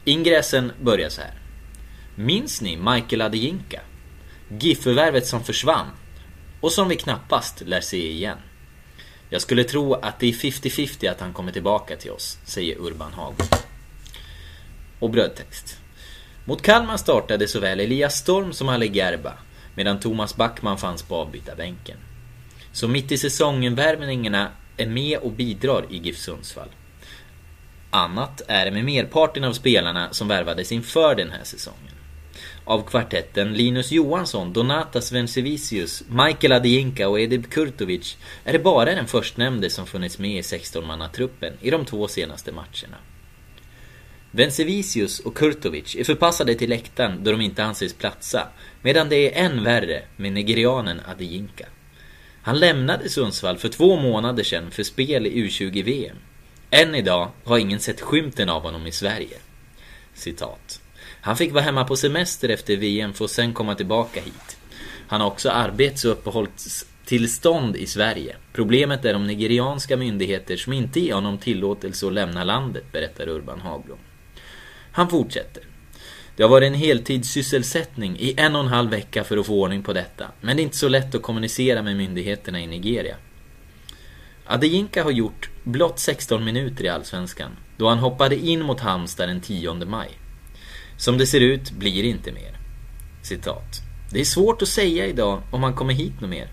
[0.04, 1.34] Ingressen börjar så här.
[2.14, 3.80] Minns ni Michael Adeyinka?
[4.48, 5.86] GIF-förvärvet som försvann
[6.60, 8.38] och som vi knappast lär se igen.
[9.30, 13.12] Jag skulle tro att det är 50-50 att han kommer tillbaka till oss, säger Urban
[13.12, 13.48] Hagman.
[14.98, 15.78] Och brödtext.
[16.48, 19.32] Mot Kalmar startade såväl Elias Storm som Ali Gerba,
[19.74, 21.96] medan Thomas Backman fanns på avbytarbänken.
[22.72, 26.68] Så mitt i säsongen-värvningarna är med och bidrar i GIF Sundsvall.
[27.90, 31.94] Annat är det med merparten av spelarna som värvades inför den här säsongen.
[32.64, 39.06] Av kvartetten Linus Johansson, Donatas Svensevicius, Michael Adeyinka och Edip Kurtovic är det bara den
[39.06, 42.96] förstnämnde som funnits med i 16-mannatruppen i de två senaste matcherna.
[44.36, 48.48] Vencevicius och Kurtovic är förpassade till läktaren då de inte anses platsa,
[48.82, 51.66] medan det är än värre med nigerianen Adeyinka.
[52.42, 56.16] Han lämnade Sundsvall för två månader sedan för spel i U20-VM.
[56.70, 59.36] Än idag har ingen sett skymten av honom i Sverige.
[60.14, 60.80] Citat.
[61.20, 64.56] Han fick vara hemma på semester efter VM för att sen komma tillbaka hit.
[65.08, 68.36] Han har också arbets och uppehållstillstånd i Sverige.
[68.52, 73.60] Problemet är de nigerianska myndigheter som inte ger honom tillåtelse att lämna landet, berättar Urban
[73.60, 73.98] Hagblom.
[74.96, 75.62] Han fortsätter.
[76.36, 79.82] Det har varit en heltidssysselsättning i en och en halv vecka för att få ordning
[79.82, 80.26] på detta.
[80.40, 83.16] Men det är inte så lätt att kommunicera med myndigheterna i Nigeria.
[84.46, 87.50] Adeyinka har gjort blott 16 minuter i Allsvenskan.
[87.76, 90.10] Då han hoppade in mot Halmstad den 10 maj.
[90.96, 92.58] Som det ser ut blir det inte mer.
[93.22, 93.80] Citat.
[94.12, 96.48] Det är svårt att säga idag om han kommer hit något mer.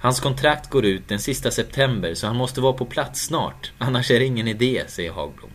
[0.00, 3.72] Hans kontrakt går ut den sista september så han måste vara på plats snart.
[3.78, 5.50] Annars är det ingen idé, säger Hagblom.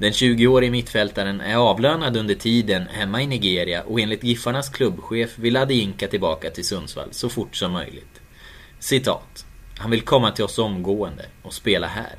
[0.00, 5.56] Den 20-årige mittfältaren är avlönad under tiden hemma i Nigeria och enligt Giffarnas klubbchef vill
[5.56, 8.20] Adeyinka tillbaka till Sundsvall så fort som möjligt.
[8.78, 9.44] Citat.
[9.78, 12.14] Han vill komma till oss omgående och spela här.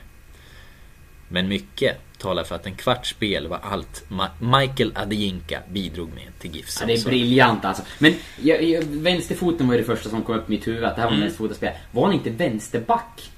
[1.27, 6.39] Men mycket talar för att en kvarts spel var allt Ma- Michael Adeyinka bidrog med
[6.39, 7.83] till GIF Ja, det är briljant alltså.
[7.99, 10.83] Men jag, jag, vänsterfoten var ju det första som kom upp i mitt huvud.
[10.83, 11.77] Att det här var en vänsterfotaspelare.
[11.91, 13.31] Var han inte vänsterback?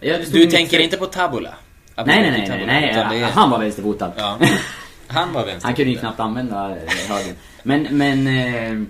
[0.00, 0.22] Mm.
[0.32, 1.54] Du tänker inte på Tabula?
[1.96, 3.22] Nej, nej, nej, nej, nej.
[3.22, 4.12] Är- Han var vänsterfotad.
[4.16, 4.38] Ja.
[5.06, 5.66] Han var vänster.
[5.68, 6.76] Han kunde ju knappt använda eh,
[7.08, 7.34] höger.
[7.62, 8.26] Men, men...
[8.26, 8.82] Eh,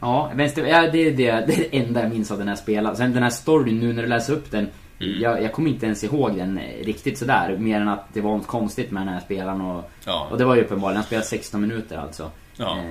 [0.00, 0.66] ja, vänster...
[0.66, 2.96] Ja, det är det, det är det enda jag minns av den här spelaren.
[2.96, 4.68] Sen den här storyn, nu när du läser upp den.
[5.00, 5.20] Mm.
[5.20, 7.56] Jag, jag kommer inte ens ihåg den eh, riktigt sådär.
[7.58, 9.60] Mer än att det var något konstigt med den här spelaren.
[9.60, 10.28] Och, Ja.
[10.30, 10.96] och det var ju uppenbarligen.
[10.96, 12.30] Han spelade 16 minuter alltså.
[12.58, 12.78] Ja.
[12.78, 12.84] Eh,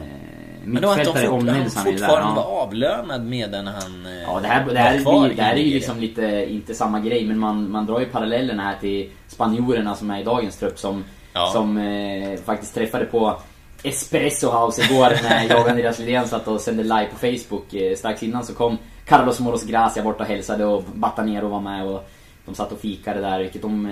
[0.63, 1.69] Men då att de fort, han ju där.
[1.69, 2.49] fortfarande ja.
[2.49, 5.73] var avlönad medan han eh, Ja, det här, det här, blir, det här är ju
[5.73, 10.11] liksom lite, inte samma grej, men man, man drar ju parallellerna här till spanjorerna som
[10.11, 11.03] är i dagens trupp som,
[11.33, 11.49] Ja.
[11.53, 13.35] som eh, faktiskt träffade på
[13.83, 17.73] Espresso House igår när jag och Andreas Lidén satt och sände live på Facebook.
[17.73, 21.85] Eh, strax innan så kom Carlos Moros Gracia bort och hälsade och Batanero var med
[21.87, 22.09] och
[22.45, 23.85] de satt och fikade där, vilket de...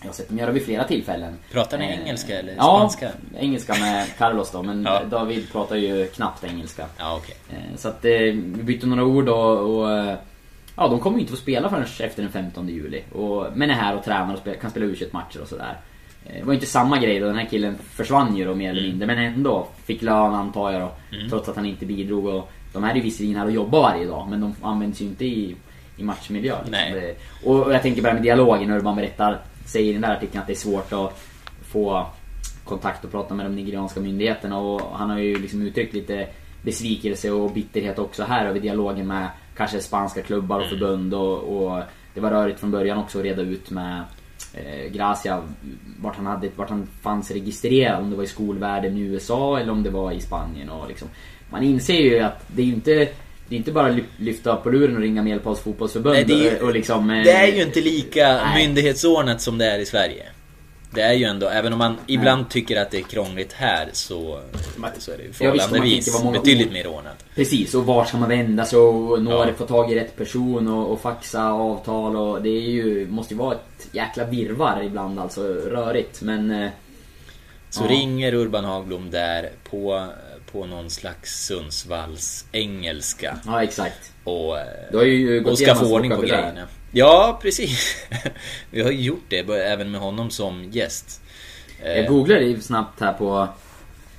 [0.00, 1.38] Eh, jag har sett dem göra vid flera tillfällen.
[1.52, 3.10] Pratar ni Eh, engelska eller ja, spanska?
[3.38, 5.02] engelska med Carlos då, men Ja.
[5.10, 6.86] David pratar ju knappt engelska.
[6.98, 7.36] Ja, okej.
[7.50, 8.32] Eh, Så att eh, vi
[8.62, 10.14] bytte några ord och, och eh,
[10.76, 13.02] Ja, de kommer ju inte få spela förrän efter den 15 juli.
[13.12, 15.76] Och, men är här och tränar och spela, kan spela u matcher och sådär.
[16.26, 18.82] Eh, Det var inte samma grej då, den här killen försvann ju då mer eller
[18.82, 19.06] mindre.
[19.06, 20.90] Men ändå fick lön antar jag då.
[21.30, 22.26] Trots att han inte bidrog.
[22.26, 24.26] Och de här är ju visserligen här och jobbar varje dag.
[24.30, 25.56] Men de används ju inte i,
[25.96, 26.54] i matchmiljö.
[26.64, 26.72] Liksom.
[26.94, 27.14] Det,
[27.48, 30.52] och, jag tänker bara med dialogen, Urban berättar, säger i den där artikeln att det
[30.52, 31.22] är svårt att
[31.62, 32.06] få
[32.64, 34.58] kontakt och prata med de nigerianska myndigheterna.
[34.58, 36.28] Och han har ju liksom uttryckt lite
[36.62, 41.14] besvikelse och bitterhet också här över dialogen med kanske spanska klubbar och förbund.
[41.14, 41.82] Och, och
[42.14, 44.02] det var rörigt från början också att reda ut med
[44.54, 45.42] eh, Gracia
[46.00, 49.72] vart han, hade, vart han fanns registrerad, om det var i skolvärlden i USA eller
[49.72, 50.70] om det var i Spanien.
[50.70, 51.08] Och liksom
[51.50, 53.08] Man inser ju att det är inte
[53.50, 56.62] det är inte bara ly- lyfta på luren och ringa Medelpads fotbollsförbund Nej, det är
[56.62, 58.66] och, liksom eh, Det är ju inte lika Nej.
[58.66, 60.26] myndighetsordnat som det är i Sverige.
[60.94, 64.40] Det är ju ändå, även om man ibland tycker att det är krångligt här så,
[64.98, 67.24] så är det ju man förhållandevis betydligt ord- mer ordnat.
[67.34, 69.46] Precis, och var ska man vända sig och nå Ja.
[69.58, 73.38] få tag i rätt person och, och faxa avtal och det är ju, måste ju
[73.38, 76.50] vara ett jäkla virvar ibland alltså, rörigt men...
[76.50, 76.68] eh,
[77.70, 77.90] Så Ja.
[77.90, 80.06] ringer Urban Hagblom där på,
[80.52, 84.12] på någon slags Sundsvalls engelska Ja, exakt.
[84.24, 86.68] och, eh, Du har ju gått och ska få ordning på grejerna.
[86.92, 87.96] Ja, precis.
[88.70, 91.20] Vi har ju gjort det, även med honom som gäst.
[91.82, 93.48] Eh, Jag googlade ju snabbt här på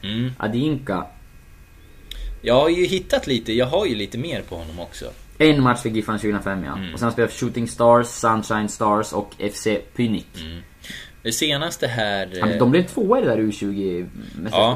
[0.04, 0.32] Mm.
[0.38, 1.06] Adinka.
[2.42, 5.06] Jag har ju hittat lite, jag har ju lite mer på honom också.
[5.38, 6.74] En match för Giffarna 2005 ja.
[6.78, 6.94] Mm.
[6.94, 10.28] Och sen har han spelat för Shooting Stars, Sunshine Stars och FC Pynik.
[11.24, 12.30] Det senaste här...
[12.34, 14.08] Ja, men eh, de blev tvåa i det där U20
[14.52, 14.76] Ja.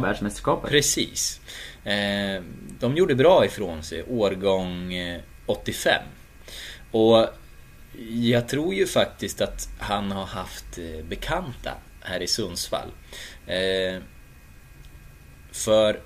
[0.70, 1.42] Precis.
[1.84, 2.44] Eh,
[2.80, 5.94] de gjorde bra ifrån sig, årgång eh, 85.
[6.92, 7.28] Och
[8.10, 11.72] jag tror ju faktiskt att han har haft eh, bekanta
[12.02, 12.88] här i Sundsvall.
[13.48, 14.02] Eh,
[15.52, 16.00] för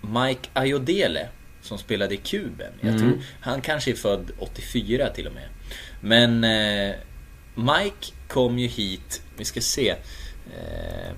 [0.00, 1.28] Mike Ayodele,
[1.62, 2.72] som spelade i Kuben.
[2.80, 3.00] Jag Mm.
[3.00, 5.48] tror, han kanske är född 84 till och med.
[6.00, 6.94] Men eh,
[7.56, 9.90] Mike kom ju hit, vi ska se.
[9.90, 11.12] Eh,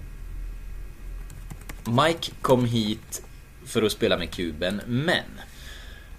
[2.06, 3.22] Mike kom hit
[3.66, 5.24] för att spela med kuben, men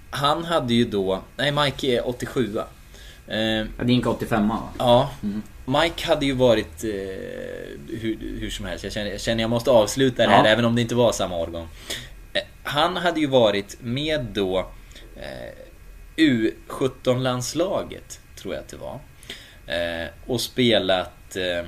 [0.09, 2.57] han hade ju då, nej Mike är 87
[3.27, 4.59] eh, Adinka 85 va?
[4.77, 5.11] Ja,
[5.65, 6.89] Mike hade ju varit eh,
[7.99, 10.49] hur, hur som helst, jag känner, jag känner jag måste avsluta det här Ja.
[10.49, 11.67] även om det inte var samma årgång.
[12.33, 14.59] Eh, han hade ju varit med då
[15.15, 15.53] eh,
[16.17, 18.99] U17-landslaget, tror jag att det var.
[19.69, 21.35] Eh, och spelat...
[21.35, 21.65] Eh,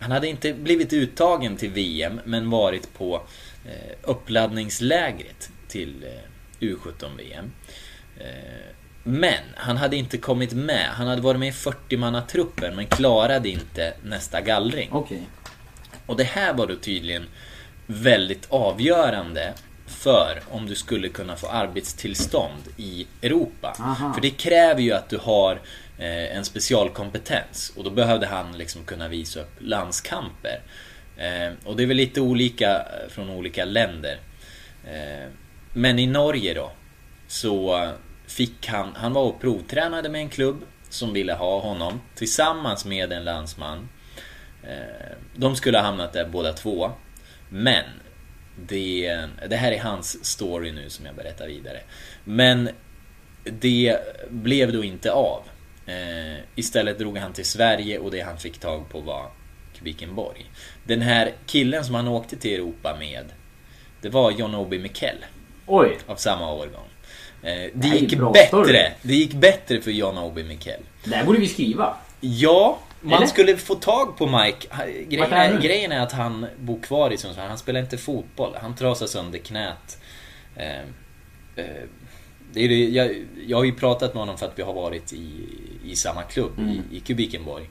[0.00, 3.22] han hade inte blivit uttagen till VM, men varit på
[3.64, 7.52] eh, uppladdningslägret till eh, U17-VM.
[8.18, 8.26] Eh,
[9.02, 10.86] Men han hade inte kommit med.
[10.88, 14.88] Han hade varit med i 40-mannatruppen men klarade inte nästa gallring.
[14.92, 15.22] Okej.
[16.06, 17.24] Och det här var då tydligen
[17.86, 19.54] väldigt avgörande
[19.86, 23.76] för om du skulle kunna få arbetstillstånd i Europa.
[23.80, 24.12] Aha.
[24.14, 25.60] För det kräver ju att du har
[25.98, 30.60] Eh, en specialkompetens och då behövde han liksom kunna visa upp landskamper.
[31.16, 34.18] Eh, och det är väl lite olika eh, från olika länder.
[35.72, 36.72] Men i Norge då
[37.26, 37.88] så
[38.26, 43.12] fick han, han var och provtränade med en klubb som ville ha honom tillsammans med
[43.12, 43.88] en landsman.
[45.34, 46.90] De skulle ha hamnat där båda två.
[47.48, 47.84] Men
[48.56, 51.80] det, det här är hans story nu som jag berättar vidare.
[52.24, 52.70] Men
[53.44, 53.98] det
[54.30, 55.42] blev då inte av.
[55.88, 59.26] Eh, istället drog han till Sverige och det han fick tag på var
[59.74, 60.50] Kvikenborg.
[60.84, 63.24] Den här killen som han åkte till Europa med
[64.00, 65.16] Det var John Obi Mikkel
[65.66, 65.98] Oj.
[66.06, 66.88] av samma årgång.
[67.42, 68.46] Eh, det gick bättre.
[68.46, 68.90] story.
[69.02, 70.80] Det gick bättre för John Obi Mikkel.
[71.04, 71.96] Det här borde vi skriva.
[72.20, 73.26] Ja, man Eller?
[73.26, 74.68] skulle få tag på Mike.
[75.08, 77.48] Grejen är grejen är att han bor kvar i Sundsvall.
[77.48, 78.56] Han spelar inte fotboll.
[78.60, 79.98] Han trasar sönder knät.
[80.56, 80.78] Eh,
[81.56, 81.64] eh,
[82.52, 85.12] det är det, jag, jag har ju pratat med honom för att vi har varit
[85.12, 85.48] i,
[85.84, 86.82] i samma klubb, Mm.
[86.90, 87.70] i, i Kubikenborg.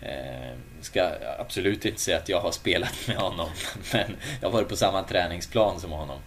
[0.00, 3.48] Eh, ska absolut inte säga att jag har spelat med honom,
[3.92, 6.18] men jag har varit på samma träningsplan som honom.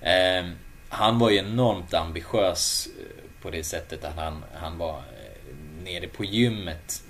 [0.00, 0.46] Eh,
[0.88, 6.06] han var ju enormt ambitiös eh, på det sättet att han, han var eh, nere
[6.08, 7.02] på gymmet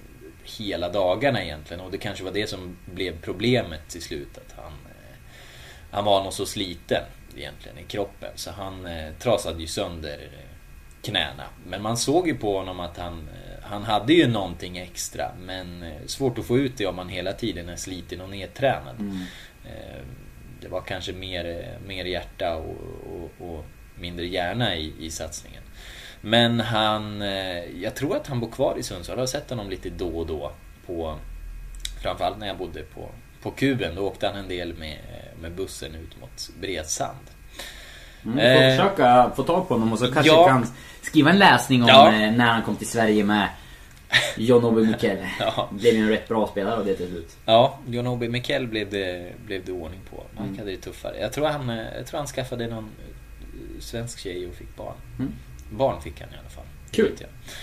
[0.59, 4.39] hela dagarna egentligen och det kanske var det som blev problemet till slut.
[4.39, 5.17] Att han, eh,
[5.91, 7.03] han var nog så sliten
[7.39, 10.49] egentligen i kroppen så han eh, trasade ju sönder eh,
[11.03, 11.45] knäna.
[11.67, 15.83] Men man såg ju på honom att han, eh, han hade ju någonting extra men
[15.83, 18.97] eh, svårt att få ut det om man hela tiden är sliten och nedtränad.
[19.65, 20.03] Eh,
[20.61, 22.77] Det var kanske mer, mer hjärta och,
[23.13, 23.65] och, och
[23.99, 25.63] mindre hjärna i, i satsningen.
[26.21, 27.21] Men han,
[27.81, 29.17] jag tror att han bor kvar i Sundsvall.
[29.17, 30.53] Jag har sett honom lite då och då.
[30.87, 31.19] På,
[32.03, 33.11] framförallt när jag bodde på,
[33.43, 33.95] på Kuben.
[33.95, 34.99] Då åkte han en del med,
[35.41, 37.19] med bussen ut mot Bredsand.
[38.25, 40.47] Mm, får Eh, försöka få tag på honom och så kanske ja.
[40.49, 40.67] kan
[41.03, 42.07] skriva en läsning om Ja.
[42.13, 43.49] eh, när han kom till Sverige med
[44.37, 45.17] John Obi Mikkel.
[45.41, 45.69] Ja.
[45.73, 47.37] Blev en rätt bra spelare av det till slut.
[47.45, 50.23] Ja, John Obi Mikkel blev det, blev det ordning på.
[50.37, 50.59] Han Mm.
[50.59, 51.19] hade det tuffare.
[51.21, 54.95] Jag tror, han, eh, jag tror han skaffade någon eh, svensk tjej och fick barn.
[55.19, 55.33] Mm.
[55.71, 56.65] Barn fick han i alla fall.
[56.91, 57.13] Kul.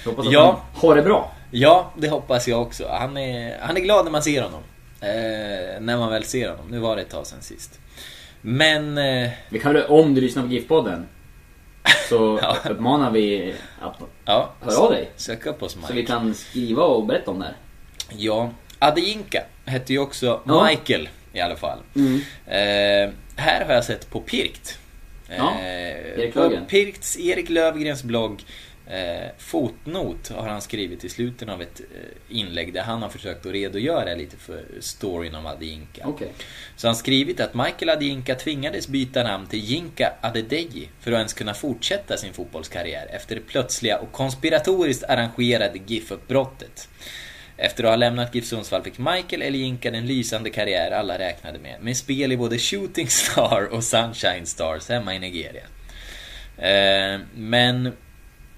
[0.03, 0.61] Jag hoppas att Ja.
[0.73, 1.31] han har det bra.
[1.51, 2.87] Ja, det hoppas jag också.
[2.99, 4.61] Han är, han är glad när man ser honom.
[5.01, 6.65] Eh, när man väl ser honom.
[6.71, 7.79] Nu var det ett tag sen sist.
[8.41, 8.97] Men...
[8.97, 11.03] Eh, Vi kan om du lyssnar på GIF-podden
[12.09, 12.57] så Ja.
[12.69, 13.95] uppmanar vi att
[14.25, 15.09] ja, Hör av dig.
[15.15, 15.87] Sök upp oss Mike.
[15.87, 17.55] så vi kan skriva och berätta om det här.
[18.17, 20.67] Ja, Adeyinka hette ju också Ja.
[20.69, 21.79] Michael i alla fall.
[21.95, 22.15] Mm.
[22.45, 24.79] Eh, här har jag sett på Pirkt.
[25.37, 26.65] Ja, Eh, Erik Löfgren.
[26.65, 28.43] Pirkts, Erik Lövgrens blogg
[28.89, 33.45] eh, Fotnot har han skrivit i slutet av ett eh, inlägg där han har försökt
[33.45, 36.07] att redogöra lite för storyn om Adeyinka.
[36.07, 36.31] Okej.
[36.75, 41.33] Så han skrivit att Michael Adeyinka tvingades byta namn till Jinka Adedeji för att ens
[41.33, 46.89] kunna fortsätta sin fotbollskarriär efter det plötsliga och konspiratoriskt arrangerade GIF-uppbrottet.
[47.57, 51.59] Efter att ha lämnat GIF Sundsvall fick Michael eller Jinka den lysande karriär alla räknade
[51.59, 55.63] med, med spel i både Shooting Star och Sunshine Stars hemma i Nigeria.
[56.57, 57.91] Eh, men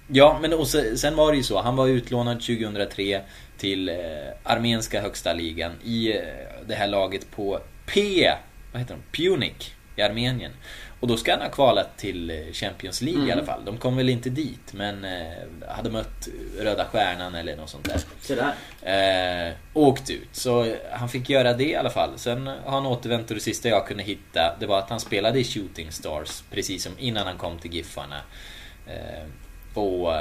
[0.08, 1.60] Ja, men och se- sen var det ju så.
[1.62, 3.20] Han var utlånad 2003
[3.58, 3.94] till eh,
[4.42, 6.22] armenska högsta ligan i eh,
[6.66, 8.30] det här laget på P...
[8.72, 9.22] Vad heter de?
[9.22, 10.52] Punic i Armenien.
[11.00, 13.64] Och då ska han ha kvalat till eh, Champions League i alla fall.
[13.64, 16.28] De kom väl inte dit, men eh, hade mött
[16.58, 18.00] Röda Stjärnan eller något sånt där.
[18.20, 18.34] Så
[18.82, 19.48] där.
[19.48, 20.28] Eh, åkt ut.
[20.32, 22.10] Så eh, han fick göra det i alla fall.
[22.16, 25.38] Sen har han återvänt och det sista jag kunde hitta det var att han spelade
[25.40, 28.20] i Shooting Stars precis som innan han kom till Giffarna.
[28.86, 29.24] Eh,
[29.78, 30.20] och eh,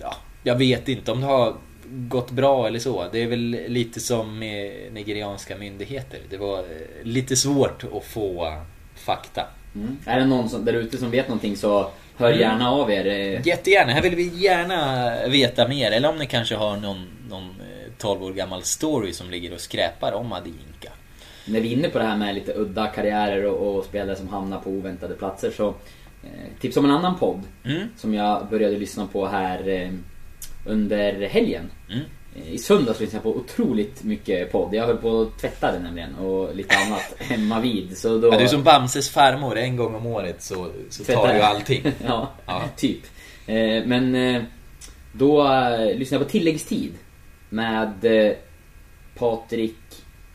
[0.00, 1.54] ja, jag vet inte om det har
[1.88, 3.06] gått bra eller så.
[3.12, 6.20] Det är väl lite som med nigerianska myndigheter.
[6.30, 6.64] Det var eh,
[7.02, 8.54] lite svårt att få
[8.94, 9.46] fakta.
[9.74, 9.96] Mm.
[10.06, 12.40] Är det någon som, där ute som vet någonting så hör Mm.
[12.40, 13.06] gärna av er.
[13.06, 13.46] eh.
[13.46, 15.90] Jättegärna, här vill vi gärna veta mer.
[15.90, 19.60] Eller om ni kanske har någon, någon eh, 12 år gammal story som ligger och
[19.60, 20.90] skräpar om Adeyinka.
[21.46, 24.28] När vi är inne på det här med lite udda karriärer och, och spelare som
[24.28, 25.74] hamnar på oväntade platser så
[26.60, 27.88] tips om en annan podd Mm.
[27.96, 29.90] som jag började lyssna på här eh,
[30.66, 31.70] under helgen.
[31.90, 32.02] Mm.
[32.36, 34.74] Eh, I söndags lyssnade jag på otroligt mycket podd.
[34.74, 37.98] Jag höll på att tvätta det nämligen och lite annat hemma vid.
[37.98, 38.28] Så då...
[38.28, 41.82] Ja, du är som Bamses farmor, en gång om året så, så tar du allting.
[42.06, 42.62] ja, Ja.
[42.76, 43.00] typ.
[43.46, 44.42] Eh, men eh,
[45.12, 46.92] då eh, lyssnade jag på tilläggstid
[47.48, 48.32] med eh,
[49.18, 49.76] Patrik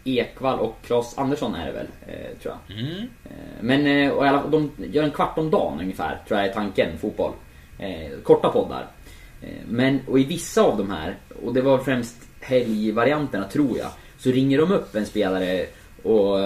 [0.05, 2.77] Ekvall och Claes Andersson är det väl, eh, tror jag.
[2.79, 3.01] Mm.
[3.25, 3.31] Eh,
[3.61, 6.97] Men eh, och alla, de gör en kvart om dagen ungefär, tror jag är tanken,
[6.97, 7.31] fotboll.
[7.79, 8.87] Eh, korta poddar.
[9.41, 13.87] Eh, Men, och i vissa av de här, och det var främst helgvarianterna tror jag,
[14.17, 15.65] så ringer de upp en spelare
[16.03, 16.39] och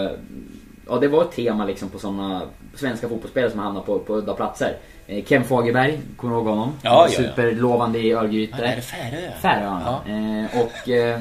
[0.91, 2.41] Ja det var ett tema liksom på sådana
[2.75, 4.77] svenska fotbollsspelare som hamnar på, på udda platser.
[5.25, 6.71] Ken Fagerberg, kommer du ihåg honom?
[6.81, 7.29] Ja, ja, ja.
[7.29, 8.57] Superlovande i Örgryte.
[8.59, 9.31] Ja, är det Färö?
[9.41, 9.99] Färöarna.
[10.05, 10.11] Ja.
[10.13, 11.19] Eh, och eh,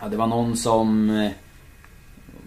[0.00, 1.10] ja, det var någon som...
[1.10, 1.30] Eh,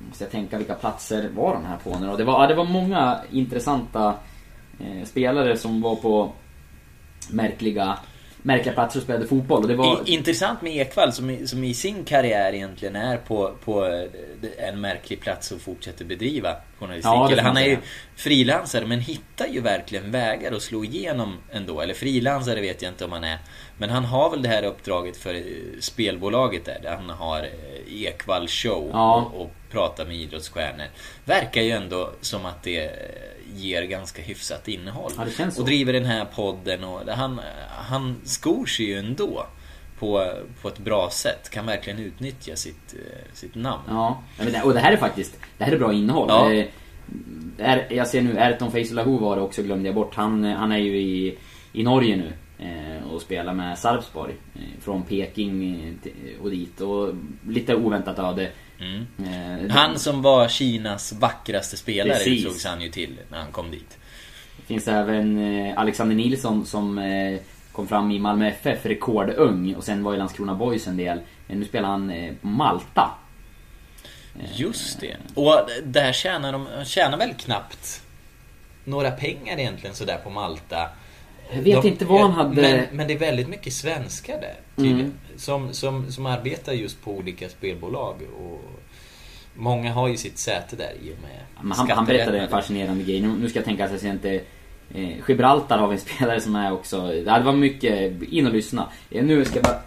[0.08, 2.16] måste jag tänka vilka platser var de här på nu då?
[2.16, 4.16] Det var, ja, det var många intressanta
[4.80, 6.32] eh, spelare som var på
[7.32, 7.98] märkliga,
[8.44, 9.62] märkliga platser och spelade fotboll.
[9.62, 10.10] Och det var...
[10.10, 14.82] Intressant med Ekvall som i, som i sin karriär egentligen är på, på eh, en
[14.82, 17.06] märklig plats och fortsätter bedriva journalistik.
[17.06, 17.78] Ja, Eller han är ju
[18.16, 21.82] frilansare men hittar ju verkligen vägar att slå igenom ändå.
[21.82, 23.38] Eller frilansare vet jag inte om han är.
[23.78, 25.42] Men han har väl det här uppdraget för eh,
[25.80, 26.80] spelbolaget där.
[26.84, 29.16] Där han har eh, Ekvall show Ja.
[29.16, 30.86] och, och pratar med idrottsstjärnor.
[31.26, 32.92] Verkar ju ändå som att det
[33.56, 35.12] ger ganska hyfsat innehåll.
[35.18, 39.48] Ja, och driver den här podden och han, han skor sig ju ändå
[40.00, 41.50] på, på ett bra sätt.
[41.50, 43.84] Kan verkligen utnyttja sitt, eh, sitt namn.
[43.88, 44.24] Ja,
[44.64, 46.28] och det här är faktiskt, det här är bra innehåll.
[46.30, 46.54] Ja.
[46.54, 46.66] Eh,
[47.58, 50.16] är, jag ser nu, Erton Feisalahu var det också, glömde jag bort.
[50.16, 51.38] Han, han är ju i,
[51.74, 52.34] i Norge nu
[52.66, 54.34] eh, och spelar med Sarpsborg.
[54.56, 56.82] Eh, från Peking eh, och dit.
[56.82, 57.10] Och
[57.48, 58.50] lite oväntat öde.
[58.84, 59.06] Mm.
[59.66, 62.46] Eh, Han som var Kinas vackraste spelare Precis.
[62.46, 63.98] utsågs han ju till när han kom dit.
[64.66, 67.40] finns även eh, Alexander Nilsson som eh,
[67.72, 69.76] kom fram i Malmö FF, rekordung.
[69.76, 71.18] Och sen var i Landskrona Boys en del.
[71.48, 73.12] Eh, nu spelar han på Malta.
[74.56, 75.16] Just det.
[75.36, 78.02] Och där tjänar de tjänar väl knappt
[78.84, 80.90] några pengar egentligen sådär på Malta.
[81.54, 85.14] Jag vet inte vad han hade- Men, men det är väldigt mycket svenskar där Mm.
[85.36, 88.16] Som, som, som arbetar just på olika spelbolag.
[88.38, 88.62] Och
[89.56, 91.40] många har ju sitt säte där i och med
[91.72, 93.22] han, han berättade en fascinerande grej.
[93.22, 94.42] Nu, nu ska jag tänka att jag ser inte...
[94.94, 97.08] Eh, Gibraltar har vi en spelare som är också...
[97.08, 98.22] Det var mycket...
[98.24, 98.88] In och lyssna.
[99.10, 99.82] Eh, nu ska jag bara...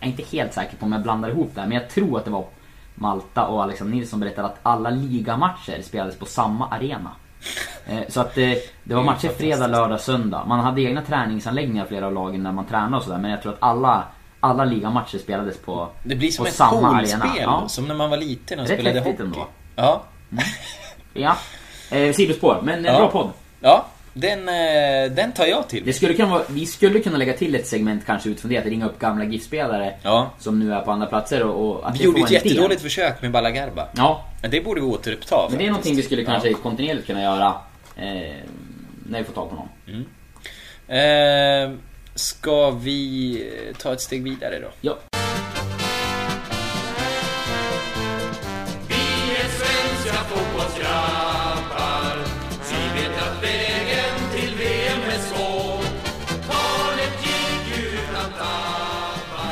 [0.00, 2.18] Jag är inte helt säker på om jag blandar ihop det här, men jag tror
[2.18, 2.46] att det var
[2.94, 7.10] Malta och Alexander Nilsson berättade att alla ligamatcher spelades på samma arena.
[7.86, 8.50] Eh, Så att eh,
[8.84, 10.44] det var matcher fredag, lördag, söndag.
[10.48, 13.18] Man hade egna träningsanläggningar flera av lagen när man tränade och sådär.
[13.18, 14.04] Men jag tror att alla,
[14.40, 17.26] alla ligamatcher spelades på Det blir som ett samma arena.
[17.40, 17.64] Ja.
[17.68, 19.22] Som när man var liten och Rätt spelade hockey.
[19.22, 19.46] ändå.
[19.76, 20.02] Ja.
[21.14, 21.36] Ja.
[21.90, 22.98] Eh, sidospår, men en Ja.
[22.98, 23.30] bra podd.
[23.60, 25.82] Ja, den, eh, den tar jag till.
[25.84, 28.64] Det skulle kunna vara, vi skulle kunna lägga till ett segment kanske utifrån det, att
[28.66, 30.30] ringa upp gamla GIF-spelare Ja.
[30.38, 33.30] som nu är på andra platser och, och att Vi gjorde ett jättedåligt försök med
[33.30, 33.88] Balagarba.
[33.96, 36.56] Ja, Men det borde vi återuppta men det är någonting vi skulle kanske Ja.
[36.62, 37.46] kontinuerligt kunna göra
[37.96, 38.36] eh,
[39.06, 39.68] när vi får tag på någon.
[40.98, 41.70] Eh,
[42.14, 43.42] ska vi
[43.78, 44.68] ta ett steg vidare då?
[44.80, 44.96] Ja.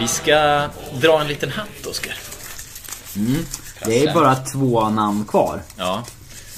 [0.00, 0.68] Vi ska
[1.00, 2.14] dra en liten hatt, Oskar.
[3.84, 5.62] Det är bara två namn kvar.
[5.76, 6.04] Ja.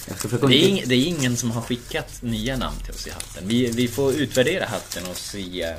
[0.06, 3.48] Det är, ing- det är ingen som har skickat nya namn till oss i hatten.
[3.48, 5.74] Vi, vi får utvärdera hatten och se,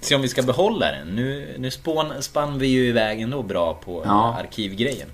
[0.00, 1.08] se om vi ska behålla den.
[1.08, 4.36] Nu, nu spån, spann vi ju iväg ändå bra på Ja.
[4.38, 5.08] arkivgrejen.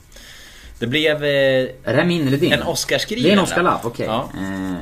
[0.79, 1.25] Det blev...
[1.25, 2.53] Eh, Är det min eller din?
[2.53, 3.49] En Oscarsskriven Det är en lapp.
[3.49, 4.07] Oscarlapp, okej.
[4.07, 4.29] Ja.
[4.39, 4.75] Eh,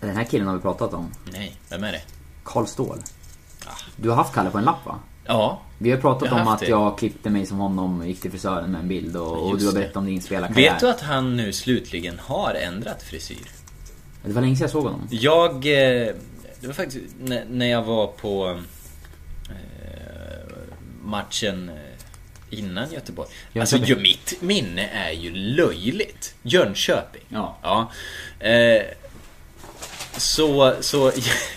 [0.00, 1.12] den här killen har vi pratat om.
[1.32, 2.02] nej, vem är det?
[2.44, 2.98] Karl Ståhl.
[4.00, 4.98] Du har haft Kalle på en lapp va?
[5.26, 5.60] Ja.
[5.78, 6.66] Vi har pratat Jag har om att det.
[6.66, 9.72] jag klippte mig som honom, gick till frisören med en bild och, och du har
[9.72, 10.70] berättat om din spelarkarriär.
[10.72, 13.48] Vet du att han nu slutligen har ändrat frisyr?
[14.24, 15.08] Det var länge sedan jag såg honom.
[15.10, 15.54] Jag...
[15.54, 16.14] eh,
[16.60, 17.04] Det var faktiskt
[17.48, 18.58] när- jag var på
[19.48, 20.54] eh,
[21.02, 23.28] matchen eh, innan Göteborg.
[23.60, 26.34] Alltså ju, mitt minne är ju löjligt.
[26.42, 27.22] Jönköping.
[27.28, 27.56] Ja.
[27.62, 27.90] Ja.
[30.16, 31.12] Så, så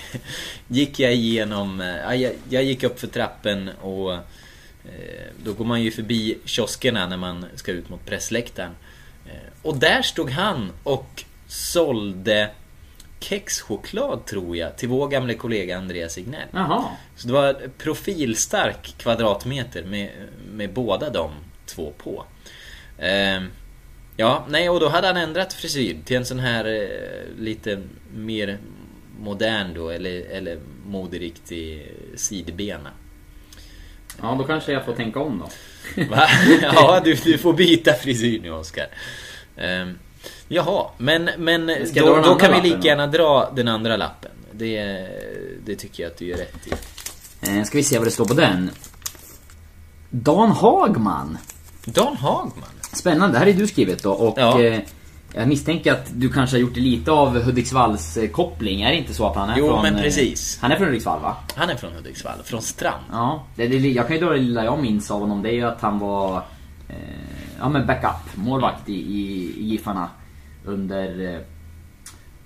[0.67, 1.81] gick jag igenom...
[1.81, 4.19] eh, ja, Jag, jag gick upp för trappen och eh,
[5.45, 8.71] då går man ju förbi kioskerna när man ska ut mot pressläktaren.
[9.25, 12.49] Eh, Och där stod han och sålde
[13.19, 16.47] kexchoklad tror jag till vår gamle kollega Andreas Ignell.
[16.51, 16.83] Jaha.
[17.15, 20.09] Så det var profilstark kvadratmeter med,
[20.51, 21.31] med båda de
[21.65, 22.25] två på.
[24.17, 27.81] Ja, nej och då hade han ändrat frisyr till en sån här eh, lite
[28.15, 28.57] mer
[29.19, 32.89] modern då, eller, eller moderiktig sidbena.
[34.21, 35.49] Ja, då kanske jag får tänka om då.
[36.09, 36.27] Va?
[36.61, 38.87] Ja, du, du får byta frisyr nu Oskar.
[39.57, 39.97] Um,
[40.47, 44.31] jaha, men, men då, då kan vi lika gärna dra den andra lappen.
[44.51, 45.07] Det,
[45.65, 46.71] det tycker jag att du gör rätt i.
[47.57, 48.69] Eh, ska vi se vad det står på den.
[50.09, 51.37] Dan Hagman.
[51.85, 52.69] Dan Hagman.
[52.93, 54.61] Spännande, det här är du skrivit då och Ja.
[54.63, 54.79] eh,
[55.35, 58.81] Jag misstänker att du kanske har gjort lite av Hudiksvalls eh, koppling.
[58.81, 59.81] Är det inte så att han är Jo, från...
[59.81, 60.59] men eh, precis.
[60.61, 61.35] Han är från Hudiksvall va?
[61.55, 63.03] Han är från Hudiksvall, från Strand.
[63.11, 63.43] Ja.
[63.55, 65.41] Det, det, jag kan ju dra det lilla jag minns av honom.
[65.41, 66.37] Det är ju att han var
[66.89, 66.95] eh,
[67.59, 70.09] ja, men backup målvakt i, i, i Giffarna
[70.65, 71.39] under, eh,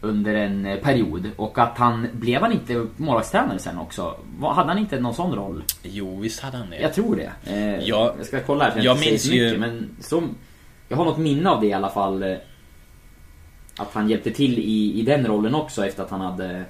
[0.01, 1.29] under en period.
[1.35, 4.15] Och att han, blev han inte målvaktstränare sen också?
[4.41, 5.63] Hade han inte någon sån roll?
[5.83, 6.79] Jo, visst hade han det.
[6.81, 7.31] Jag tror det.
[7.53, 9.53] Eh, Ja, jag ska kolla här så jag, jag minns mycket.
[9.53, 10.35] ju- Men som,
[10.89, 12.23] jag har något minne av det i alla fall.
[13.77, 16.65] Att han hjälpte till i, i den rollen också efter att han hade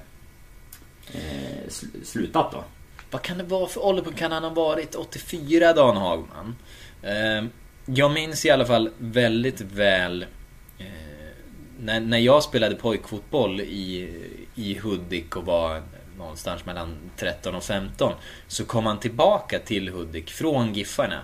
[1.12, 2.64] eh, sl- slutat då.
[3.10, 4.94] Vad kan det vara för ålder på kan han ha varit?
[4.94, 6.56] 84 Dan Hagman.
[7.02, 7.44] Eh,
[7.86, 10.22] jag minns i alla fall väldigt väl
[10.78, 10.86] eh,
[11.80, 14.14] när, när jag spelade pojkfotboll i,
[14.54, 15.82] i Hudik och var
[16.18, 18.12] någonstans mellan 13 och 15
[18.46, 21.20] så kom han tillbaka till Hudik från Giffarna.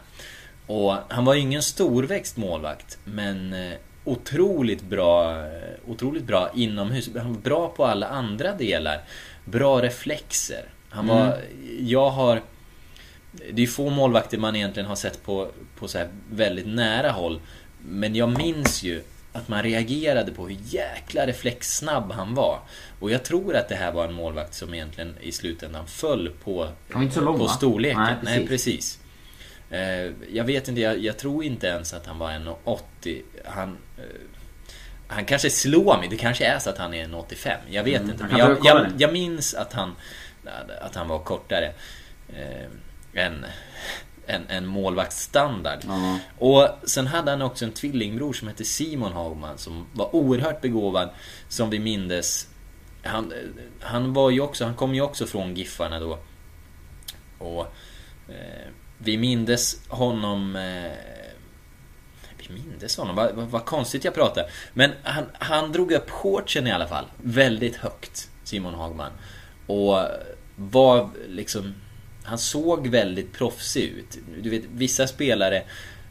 [0.66, 3.72] Och han var ju ingen storväxt målvakt men eh,
[4.04, 5.46] otroligt bra, eh,
[5.86, 7.10] otroligt bra inomhus.
[7.16, 9.00] Han var bra på alla andra delar.
[9.44, 10.64] Bra reflexer.
[10.88, 11.38] Han var,
[11.80, 12.40] jag har
[13.52, 15.48] det är få målvakter man egentligen har sett på,
[15.78, 17.40] på så här väldigt nära håll.
[17.88, 19.02] Men jag minns ju
[19.32, 22.58] att man reagerade på hur jäkla reflexsnabb han var.
[23.00, 26.62] Och jag tror att det här var en målvakt som egentligen i slutändan föll på,
[26.64, 28.02] Han var inte så lång, på storleken.
[28.02, 28.48] Nej, Nej, precis.
[28.48, 28.98] precis.
[29.74, 33.22] Eh, jag vet inte, jag, jag tror inte ens att han var 1,80.
[33.44, 34.04] Han, eh,
[35.08, 37.56] han kanske slår mig, det kanske är så att han är 1,85.
[37.70, 38.24] Jag vet Mm, inte.
[38.24, 39.94] Men jag, jag, jag minns att han,
[40.80, 41.72] att han var kortare.
[42.28, 43.46] Eh, än,
[44.26, 45.78] än, än målvaktsstandard.
[45.86, 46.18] Ja.
[46.38, 51.10] Och sen hade han också en tvillingbror som hette Simon Hagman som var oerhört begåvad.
[51.48, 52.48] Som vi mindes.
[53.02, 53.32] Han,
[53.80, 56.18] han var ju också, han kom ju också från Giffarna då.
[57.38, 57.60] Och
[58.28, 58.68] eh,
[58.98, 61.14] vi mindes honom eh,
[62.48, 64.44] vi mindes honom, vad, vad, vad konstigt jag pratar.
[64.72, 67.04] Men han, han drog upp shortsen i alla fall.
[67.22, 69.12] Väldigt högt, Simon Hagman.
[69.66, 69.98] Och
[70.56, 71.74] var liksom...
[72.22, 74.18] Han såg väldigt proffsig ut.
[74.42, 75.56] Du vet, vissa spelare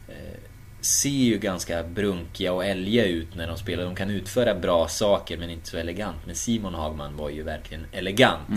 [0.08, 0.40] eh,
[0.80, 3.84] ser ju ganska brunkiga och älga ut när de spelar.
[3.84, 6.16] De kan utföra bra saker men inte så elegant.
[6.26, 8.48] Men Simon Hagman var ju verkligen elegant.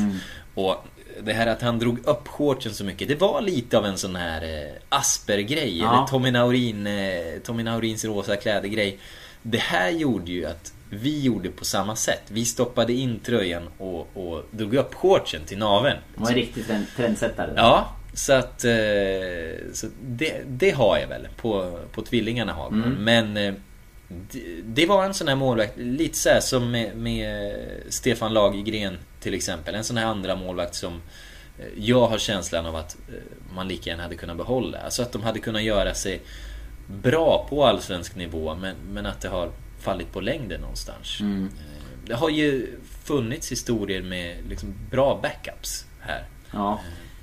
[0.54, 0.86] Och
[1.24, 4.16] det här att han drog upp shortsen så mycket, det var lite av en sån
[4.16, 5.80] här eh, Asper-grej.
[5.80, 5.98] Ja.
[5.98, 9.00] Eller Tommy, Naurin, eh, Tommy Naurins rosa kläder-grej.
[9.42, 12.24] Det här gjorde ju att vi gjorde på samma sätt.
[12.28, 15.98] Vi stoppade in tröjan och, och drog upp shortsen till naveln.
[16.16, 17.54] Han var en riktig trend- trendsättare.
[17.56, 18.64] Ja, så att...
[18.64, 22.84] Eh, så det, det har jag väl på, på tvillingarna Hagman.
[22.84, 23.04] Mm.
[23.04, 23.56] Men
[24.08, 27.56] det, det var en sån här målvakt, lite så som med, med
[27.90, 29.76] Stefan Lagergren till exempel.
[29.76, 31.02] En sån här andra målvakt som
[31.60, 34.78] eh, jag har känslan av att eh, man lika gärna hade kunnat behålla.
[34.78, 36.22] Alltså att de hade kunnat göra sig
[36.88, 41.20] bra på allsvensk nivå men, men att det har fallit på längden någonstans.
[41.20, 41.46] Mm.
[41.46, 46.26] Eh, Det har ju funnits historier med liksom bra backups här.
[46.52, 46.80] Ja.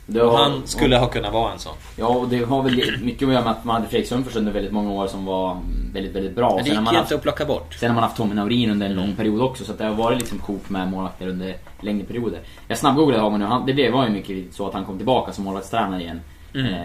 [0.09, 1.73] Och har- han skulle ha kunnat vara en sån.
[1.97, 4.53] Ja, och det har väl mycket att göra med att man hade Fredrik Sundfors under
[4.53, 5.59] väldigt många år som var
[5.93, 6.49] väldigt, väldigt bra.
[6.49, 7.75] Och Men det gick man ju haft, inte att plocka bort.
[7.75, 9.05] sen har man haft Tommy Naurin under en Mm.
[9.07, 9.65] lång period också.
[9.65, 12.41] Så att det har varit liksom kok med målvakter under längre perioder.
[12.69, 13.47] Jag snabbgooglade Hagman nu.
[13.47, 16.21] Han, det blev, var ju mycket så att han kom tillbaka som målvaktstränare igen.
[16.55, 16.67] Mm.
[16.75, 16.81] Eh,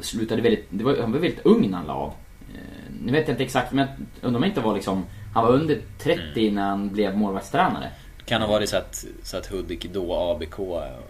[0.00, 2.12] slutade väldigt, det var, han var väldigt ung när han la av.
[2.54, 2.60] Eh,
[3.04, 3.86] nu vet jag inte exakt, men
[4.20, 5.04] jag undrar om det inte var liksom...
[5.34, 6.54] Han var under 30 Mm.
[6.54, 7.88] när han blev målvaktstränare.
[8.30, 10.58] Kan ha varit så att, så att Hudik då, ABK,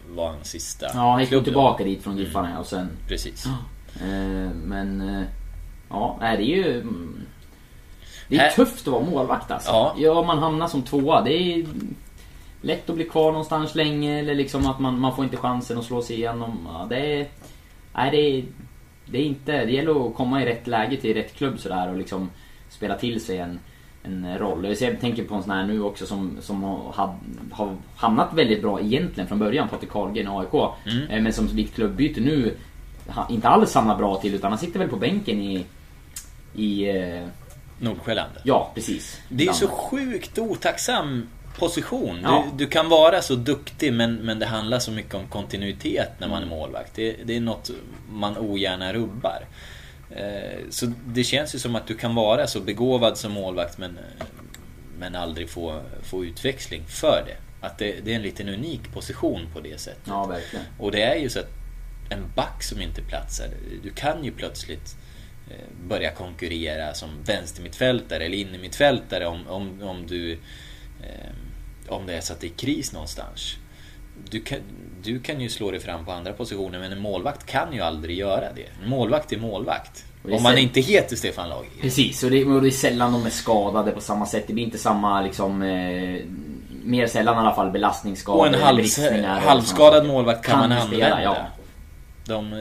[0.09, 2.89] var hans sista Ja, han gick tillbaka dit från Giffarna och sen...
[3.09, 3.47] Precis.
[4.01, 5.01] Eh, men...
[5.01, 5.23] eh,
[5.91, 6.81] Ja, det är ju...
[6.81, 7.21] mm,
[8.29, 9.71] Det är Här- tufft att vara målvakt alltså.
[9.71, 9.95] Ja.
[9.99, 11.23] Ja, man hamnar som tvåa.
[11.23, 11.67] Det är
[12.63, 15.85] lätt att bli kvar någonstans länge eller liksom att man, man får inte chansen att
[15.85, 16.69] slå sig igenom.
[16.73, 17.29] Ja, det är...
[17.95, 18.45] Nej, det är...
[19.07, 19.53] Det är inte...
[19.65, 22.31] Det gäller att komma i rätt läge till rätt klubb sådär och liksom
[22.69, 23.61] spela till sig en,
[24.03, 24.77] en roll.
[24.81, 27.15] Jag tänker på en sån här nu också som, som har,
[27.53, 30.55] har hamnat väldigt bra egentligen från början, Patrik Carlgren i AIK.
[31.11, 32.57] Eh, Men som vid klubbyte nu
[33.31, 35.65] inte alls hamnar bra till utan han sitter väl på bänken i...
[36.55, 36.89] I...
[36.91, 37.25] eh,
[37.79, 38.31] Nordsjälland.
[38.45, 39.21] Ja, precis.
[39.29, 41.27] Det är ju så sjukt otacksam
[41.59, 42.19] position.
[42.23, 42.45] Ja.
[42.53, 46.29] Du, du kan vara så duktig men, men det handlar så mycket om kontinuitet när
[46.29, 46.95] man är målvakt.
[46.95, 47.71] Det, det är något
[48.13, 49.39] man ogärna rubbar.
[50.17, 53.99] Eh, Så det känns ju som att du kan vara så begåvad som målvakt men,
[54.99, 57.67] men aldrig få, få utväxling för det.
[57.67, 60.03] Att det, det är en liten unik position på det sättet.
[60.07, 60.65] Ja, verkligen.
[60.79, 61.51] Och det är ju så att
[62.11, 63.49] en back som inte platsar,
[63.83, 64.97] du kan ju plötsligt
[65.51, 70.33] eh, börja konkurrera som vänstermittfältare eller innermittfältare om, om, om du
[71.03, 71.31] eh,
[71.89, 73.57] om det är så att det är kris någonstans.
[74.31, 74.59] Du kan,
[75.03, 78.19] du kan ju slå dig fram på andra positioner men en målvakt kan ju aldrig
[78.19, 78.67] göra det.
[78.83, 80.05] En målvakt är målvakt.
[80.29, 81.71] Är Om man inte heter Stefan Lager.
[81.81, 84.45] Precis, och det, och det är sällan de är skadade på samma sätt.
[84.47, 85.63] Det blir inte samma liksom...
[85.63, 86.21] Eh,
[86.85, 88.41] mer sällan i alla fall belastningsskador.
[88.41, 90.09] Och en halv, bristningar och sådana halvspelad saker.
[90.09, 91.07] målvakt kan, man du använda.
[91.07, 91.37] spela, ja.
[92.27, 92.59] De, eh,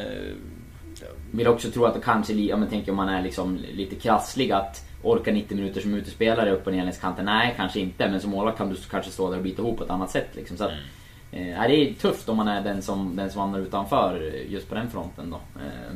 [1.32, 4.52] Vill också tro att det kanske, om man tänker om man är liksom lite krasslig
[4.52, 7.26] att orka 90 minuter som utespelare upp och ner längs kanten.
[7.26, 8.10] Nej, kanske inte.
[8.10, 10.28] Men som målvakt kan du kanske stå där och bita ihop på ett annat sätt
[10.32, 10.58] liksom.
[10.58, 10.84] Så att, Mm.
[11.32, 14.70] Eh, det är tufft om man är den som, den som hamnar utanför eh, just
[14.70, 15.38] på den fronten då.
[15.38, 15.96] Eh,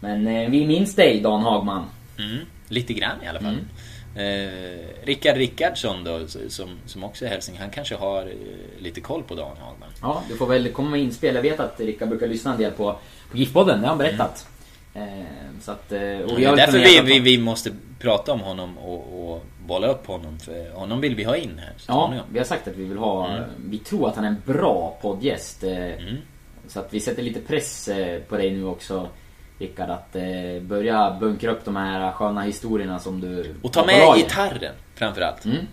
[0.00, 1.84] men eh, vi minns dig Dan Hagman.
[2.18, 3.48] mm, lite grann i alla fall.
[3.54, 3.64] Mm.
[4.14, 9.22] Eh, Rickard Rickardsson då, som, som också är hälsing, han kanske har eh, lite koll
[9.22, 9.88] på Dan Hagman.
[10.02, 11.34] Ja, du får väl komma med inspel.
[11.34, 12.98] Jag vet att Rickard brukar lyssna en del på,
[13.30, 14.48] på GIF-podden, det har han berättat.
[14.94, 15.02] Eh,
[15.60, 17.70] så att, och Det vi är därför vi, vi, vi måste
[18.00, 20.38] prata om honom och, och bolla upp honom.
[20.38, 23.28] För honom vill vi ha in här Ja, vi har sagt att vi vill ha...
[23.28, 23.44] Mm.
[23.70, 25.64] Vi tror att han är en bra poddgäst.
[25.64, 26.16] eh, Mm.
[26.66, 29.08] Så att vi sätter lite press eh, på dig nu också
[29.58, 34.16] Rickard att eh, börja bunkra upp de här sköna historierna som du Och ta med
[34.16, 35.44] gitarren framförallt.
[35.44, 35.66] Mm.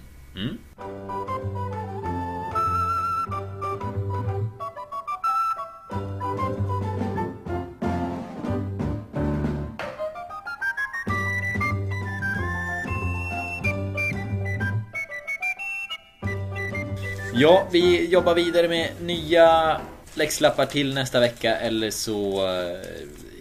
[17.37, 19.81] Ja, vi jobbar vidare med nya
[20.13, 22.79] läxlappar till nästa vecka eller så eh,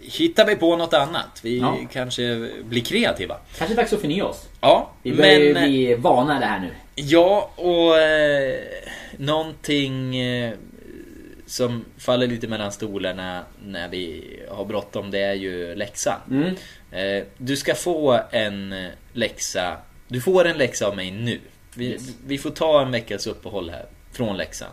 [0.01, 1.39] hittar vi på något annat.
[1.43, 1.77] Vi Ja.
[1.93, 3.37] kanske blir kreativa.
[3.57, 4.47] Kanske dags att förnya oss.
[4.61, 6.69] Ja, Vi börjar ju bli vana det här nu.
[6.95, 8.59] Ja, och eh,
[9.17, 10.53] någonting eh,
[11.45, 16.19] som faller lite mellan stolarna när vi har bråttom, det är ju läxan.
[16.31, 16.55] Mm.
[16.91, 19.77] Eh, du ska få en eh, läxa.
[20.07, 21.39] Du får en läxa av mig nu.
[21.75, 22.09] Vi, Yes.
[22.25, 24.71] vi får ta en veckas uppehåll här från läxan.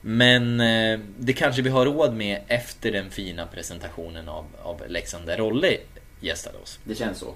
[0.00, 5.26] Men eh, det kanske vi har råd med efter den fina presentationen av, av läxan
[5.26, 5.76] där Rolle
[6.20, 6.78] gästade oss.
[6.84, 7.34] Det känns så.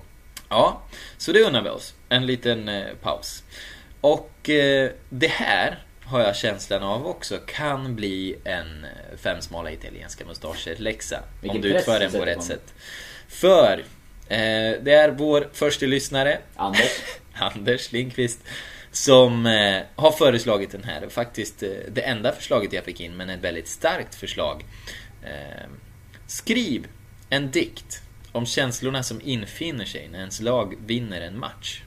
[0.49, 0.83] Ja,
[1.19, 1.95] så det unnar vi oss.
[2.09, 3.43] En liten eh, paus.
[4.01, 9.71] Och eh, det här har jag känslan av också kan bli en eh, fem smala
[9.73, 11.19] italienska mustascher-läxa.
[11.49, 12.75] Om du utför den på rätt sätt.
[13.29, 13.79] För
[14.29, 17.01] eh, det är vår första lyssnare Anders.
[17.35, 18.39] Anders Lindqvist
[18.93, 21.09] som eh, har föreslagit den här.
[21.09, 24.65] Faktiskt eh, det enda förslaget jag fick in, men ett väldigt starkt förslag.
[25.23, 25.69] Eh,
[26.27, 26.87] skriv
[27.31, 31.83] en dikt om känslorna som infinner sig när ens lag vinner en match.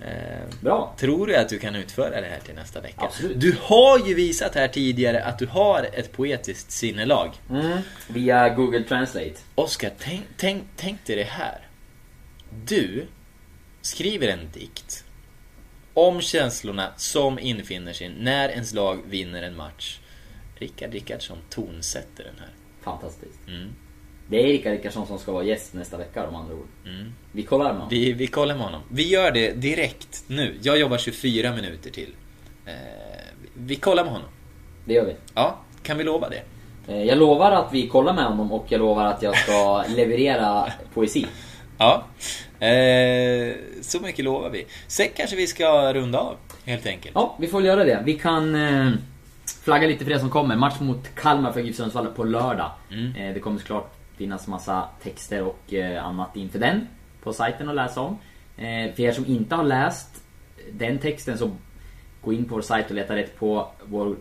[0.00, 0.94] Eh, Bra.
[0.98, 3.00] Tror du att du kan utföra det här till nästa vecka?
[3.00, 3.40] Absolut.
[3.40, 7.30] Du har ju visat här tidigare att du har ett poetiskt sinnelag.
[7.50, 7.78] Mm.
[8.08, 9.34] Via Google Translate.
[9.54, 11.68] Oskar, tänk, tänk, tänk dig det här.
[12.64, 13.06] Du
[13.82, 15.04] skriver en dikt
[16.08, 19.98] om känslorna som infinner sig när ens lag vinner en match.
[20.58, 22.48] Rickard Rickardsson tonsätter den här.
[22.82, 23.48] Fantastiskt.
[23.48, 23.68] Mm.
[24.28, 26.66] Det är Rickard Rickardsson som ska vara gäst nästa vecka om andra ord.
[26.86, 27.12] Mm.
[27.32, 27.88] Vi kollar med honom.
[27.90, 28.80] Vi, vi kollar med honom.
[28.90, 30.58] Vi gör det direkt nu.
[30.62, 32.14] Jag jobbar 24 minuter till.
[32.66, 32.72] Eh,
[33.54, 34.28] vi kollar med honom.
[34.84, 35.14] Det gör vi.
[35.34, 36.42] Ja, kan vi lova det?
[36.92, 40.72] Eh, Jag lovar att vi kollar med honom och jag lovar att jag ska leverera
[40.94, 41.26] poesi.
[41.80, 42.04] Ja.
[42.66, 44.66] Eh, så mycket lovar vi.
[44.86, 47.14] Sen kanske vi ska runda av, helt enkelt.
[47.14, 48.02] Ja, vi får göra det.
[48.04, 48.92] Vi kan eh,
[49.62, 50.56] flagga lite för det som kommer.
[50.56, 52.70] Match mot Kalmar för GIF Sundsvall på lördag.
[52.90, 53.16] Mm.
[53.16, 56.86] Eh, det kommer såklart finnas massa texter och eh, annat inför den
[57.22, 58.18] på sajten att läsa om.
[58.56, 60.08] Eh, för er som inte har läst
[60.72, 61.50] den texten så
[62.22, 64.16] gå in på vår sajt och leta rätt på vår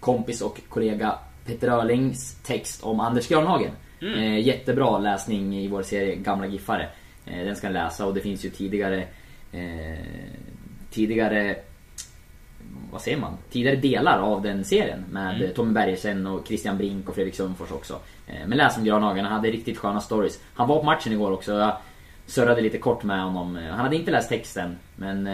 [0.00, 1.14] kompis och kollega
[1.46, 3.70] Peter Öhlings text om Anders Granhagen.
[4.16, 6.88] Eh, jättebra läsning i vår serie Gamla Giffare.
[7.30, 9.04] Eh, den ska läsa och det finns ju tidigare
[9.52, 9.98] eh,
[10.90, 11.56] tidigare
[12.92, 13.36] vad säger man?
[13.50, 15.54] Tidigare delar av den serien med Mm.
[15.54, 17.98] Tommy Bergersen och Christian Brink och Fredrik Sundfors också.
[18.26, 20.40] Eh, Men läs om Granhagen, han hade riktigt sköna stories.
[20.54, 21.76] Han var på matchen igår också, jag
[22.26, 23.56] surrade lite kort med honom.
[23.70, 25.28] Han hade inte läst texten, men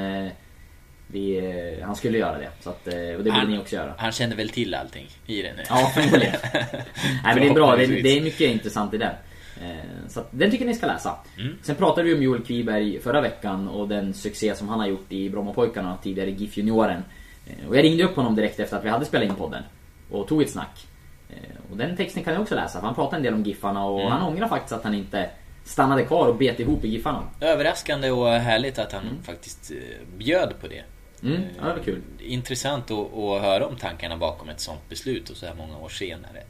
[1.06, 1.40] vi,
[1.84, 2.48] han skulle göra det.
[2.60, 3.94] Så att, och det borde ni också göra.
[3.98, 5.54] han känner väl till allting i den?
[5.68, 6.34] Ja, förmodligen.
[6.52, 6.80] Nej
[7.24, 9.14] men det är bra, det är, det är mycket intressant i den.
[9.62, 11.16] Eh, Så den tycker ni ska läsa.
[11.38, 11.54] Mm.
[11.62, 15.12] Sen pratade vi om Joel Kviberg förra veckan och den succé som han har gjort
[15.12, 17.02] i Brommapojkarna tidigare GIF Junioren.
[17.46, 19.62] Eh, Och jag ringde upp honom direkt efter att vi hade spelat in podden.
[20.10, 20.86] Och tog ett snack.
[21.30, 21.36] Eh,
[21.70, 24.00] Och den texten kan jag också läsa, för han pratade en del om Giffarna och
[24.00, 24.12] Mm.
[24.12, 25.30] han ångrar faktiskt att han inte
[25.64, 27.22] stannade kvar och bet ihop i Giffarna.
[27.40, 29.76] Överraskande och härligt att han faktiskt eh,
[30.18, 30.82] bjöd på det.
[31.22, 32.02] Mm, ja, det var kul.
[32.20, 35.88] Intressant att, att höra om tankarna bakom ett sånt beslut och så här många år
[35.88, 36.42] senare.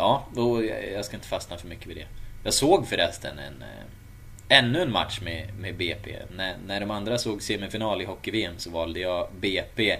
[0.00, 2.06] Eh, Ja, och jag ska inte fastna för mycket vid det.
[2.44, 6.16] Jag såg förresten en, eh, ännu en match med, med BP.
[6.36, 9.98] När, när de andra såg semifinal i Hockey-VM så valde jag BP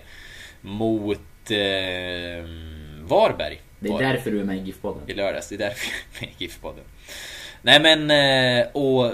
[0.60, 2.44] mot eh,
[3.02, 3.60] Varberg.
[3.80, 5.10] Det är därför du är med i GIF-podden.
[5.10, 6.84] I lördags, det är därför jag är med i GIF-podden.
[7.62, 9.12] Nej men, eh, och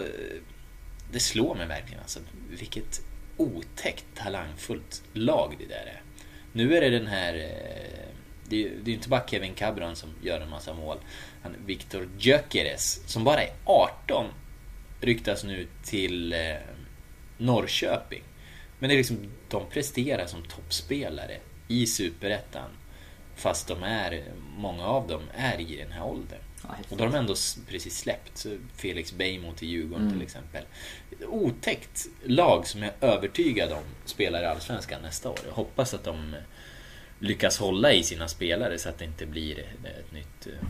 [1.12, 2.20] det slår mig verkligen alltså.
[2.50, 3.00] Vilket
[3.36, 6.02] otäckt talangfullt lag det där är.
[6.52, 7.34] Nu är det den här...
[8.48, 10.98] Det är det är inte bara Kevin Cabron som gör en massa mål.
[11.42, 14.26] Han, Victor Gyökeres, som bara är 18,
[15.00, 16.38] ryktas nu till eh,
[17.38, 18.22] Norrköping.
[18.78, 19.16] Men det är liksom,
[19.48, 21.38] de presterar som toppspelare
[21.68, 22.70] i Superettan.
[23.36, 24.24] Fast de är,
[24.56, 26.40] många av dem är i den här åldern.
[26.62, 27.34] Ja, Och då har de ändå
[27.68, 30.64] precis släppt Felix Beijmo till Djurgården till exempel.
[31.26, 35.38] Otäckt lag som jag är övertygad om spelar i Allsvenskan nästa år.
[35.46, 36.34] Jag hoppas att de
[37.18, 40.68] lyckas hålla i sina spelare så att det inte blir ett nytt eh,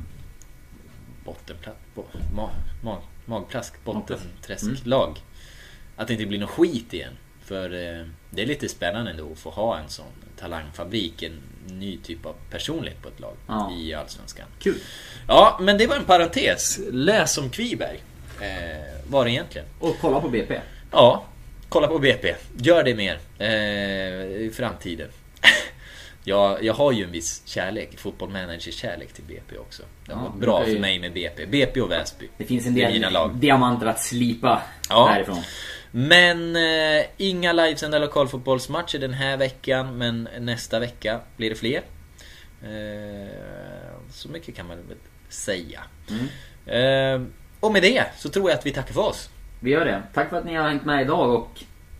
[1.24, 2.04] bottenplatt, bo,
[2.36, 2.50] ma,
[2.82, 5.18] ma, magplask, bottenträsklag.
[5.96, 7.12] Att det inte blir något skit igen.
[7.44, 10.06] För eh, det är lite spännande ändå att få ha en sån
[10.38, 11.32] talangfabrik, en
[11.68, 13.72] ny typ av personlighet på ett lag Ja.
[13.78, 14.46] i Allsvenskan.
[14.58, 14.78] Kul.
[15.28, 16.80] Ja, men det var en parentes.
[16.90, 18.00] Läs om Kviberg.
[18.40, 19.66] Eh, var det egentligen?
[19.78, 20.60] Och kolla på BP.
[20.92, 21.24] Ja,
[21.68, 22.34] kolla på BP.
[22.58, 23.48] Gör det mer eh,
[24.46, 25.08] i framtiden.
[26.28, 29.82] Jag, jag har ju en viss kärlek, fotbollmanager-kärlek till BP också.
[30.06, 31.46] Det har Ja, bra för mig med BP.
[31.46, 32.28] BP och Väsby.
[32.38, 33.34] Det finns en del mina lag.
[33.34, 35.10] diamanter att slipa Ja.
[35.14, 35.42] därifrån.
[35.90, 41.82] Men eh, inga livesända lokalfotbollsmatcher den här veckan, men nästa vecka blir det fler.
[42.62, 44.96] Eh, så mycket kan man väl
[45.28, 45.80] säga.
[46.66, 47.22] Eh,
[47.60, 49.30] och med det så tror jag att vi tackar för oss.
[49.60, 50.02] Vi gör det.
[50.14, 51.48] Tack för att ni har hängt med idag och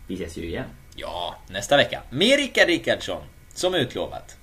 [0.07, 0.65] vi ses ju igen.
[0.95, 2.01] Ja, nästa vecka.
[2.09, 3.21] Med Rickard Rickardsson,
[3.57, 4.35] som utlovat.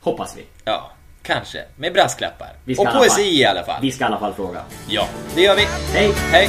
[0.00, 0.44] Hoppas vi.
[0.64, 0.90] Ja,
[1.22, 1.64] kanske.
[1.76, 2.52] Med brasklappar.
[2.78, 3.82] Och poesi i alla fall.
[3.82, 4.62] Vi ska i alla fall fråga.
[4.88, 5.62] Ja, det gör vi.
[5.92, 6.12] Hej!
[6.32, 6.48] Hej!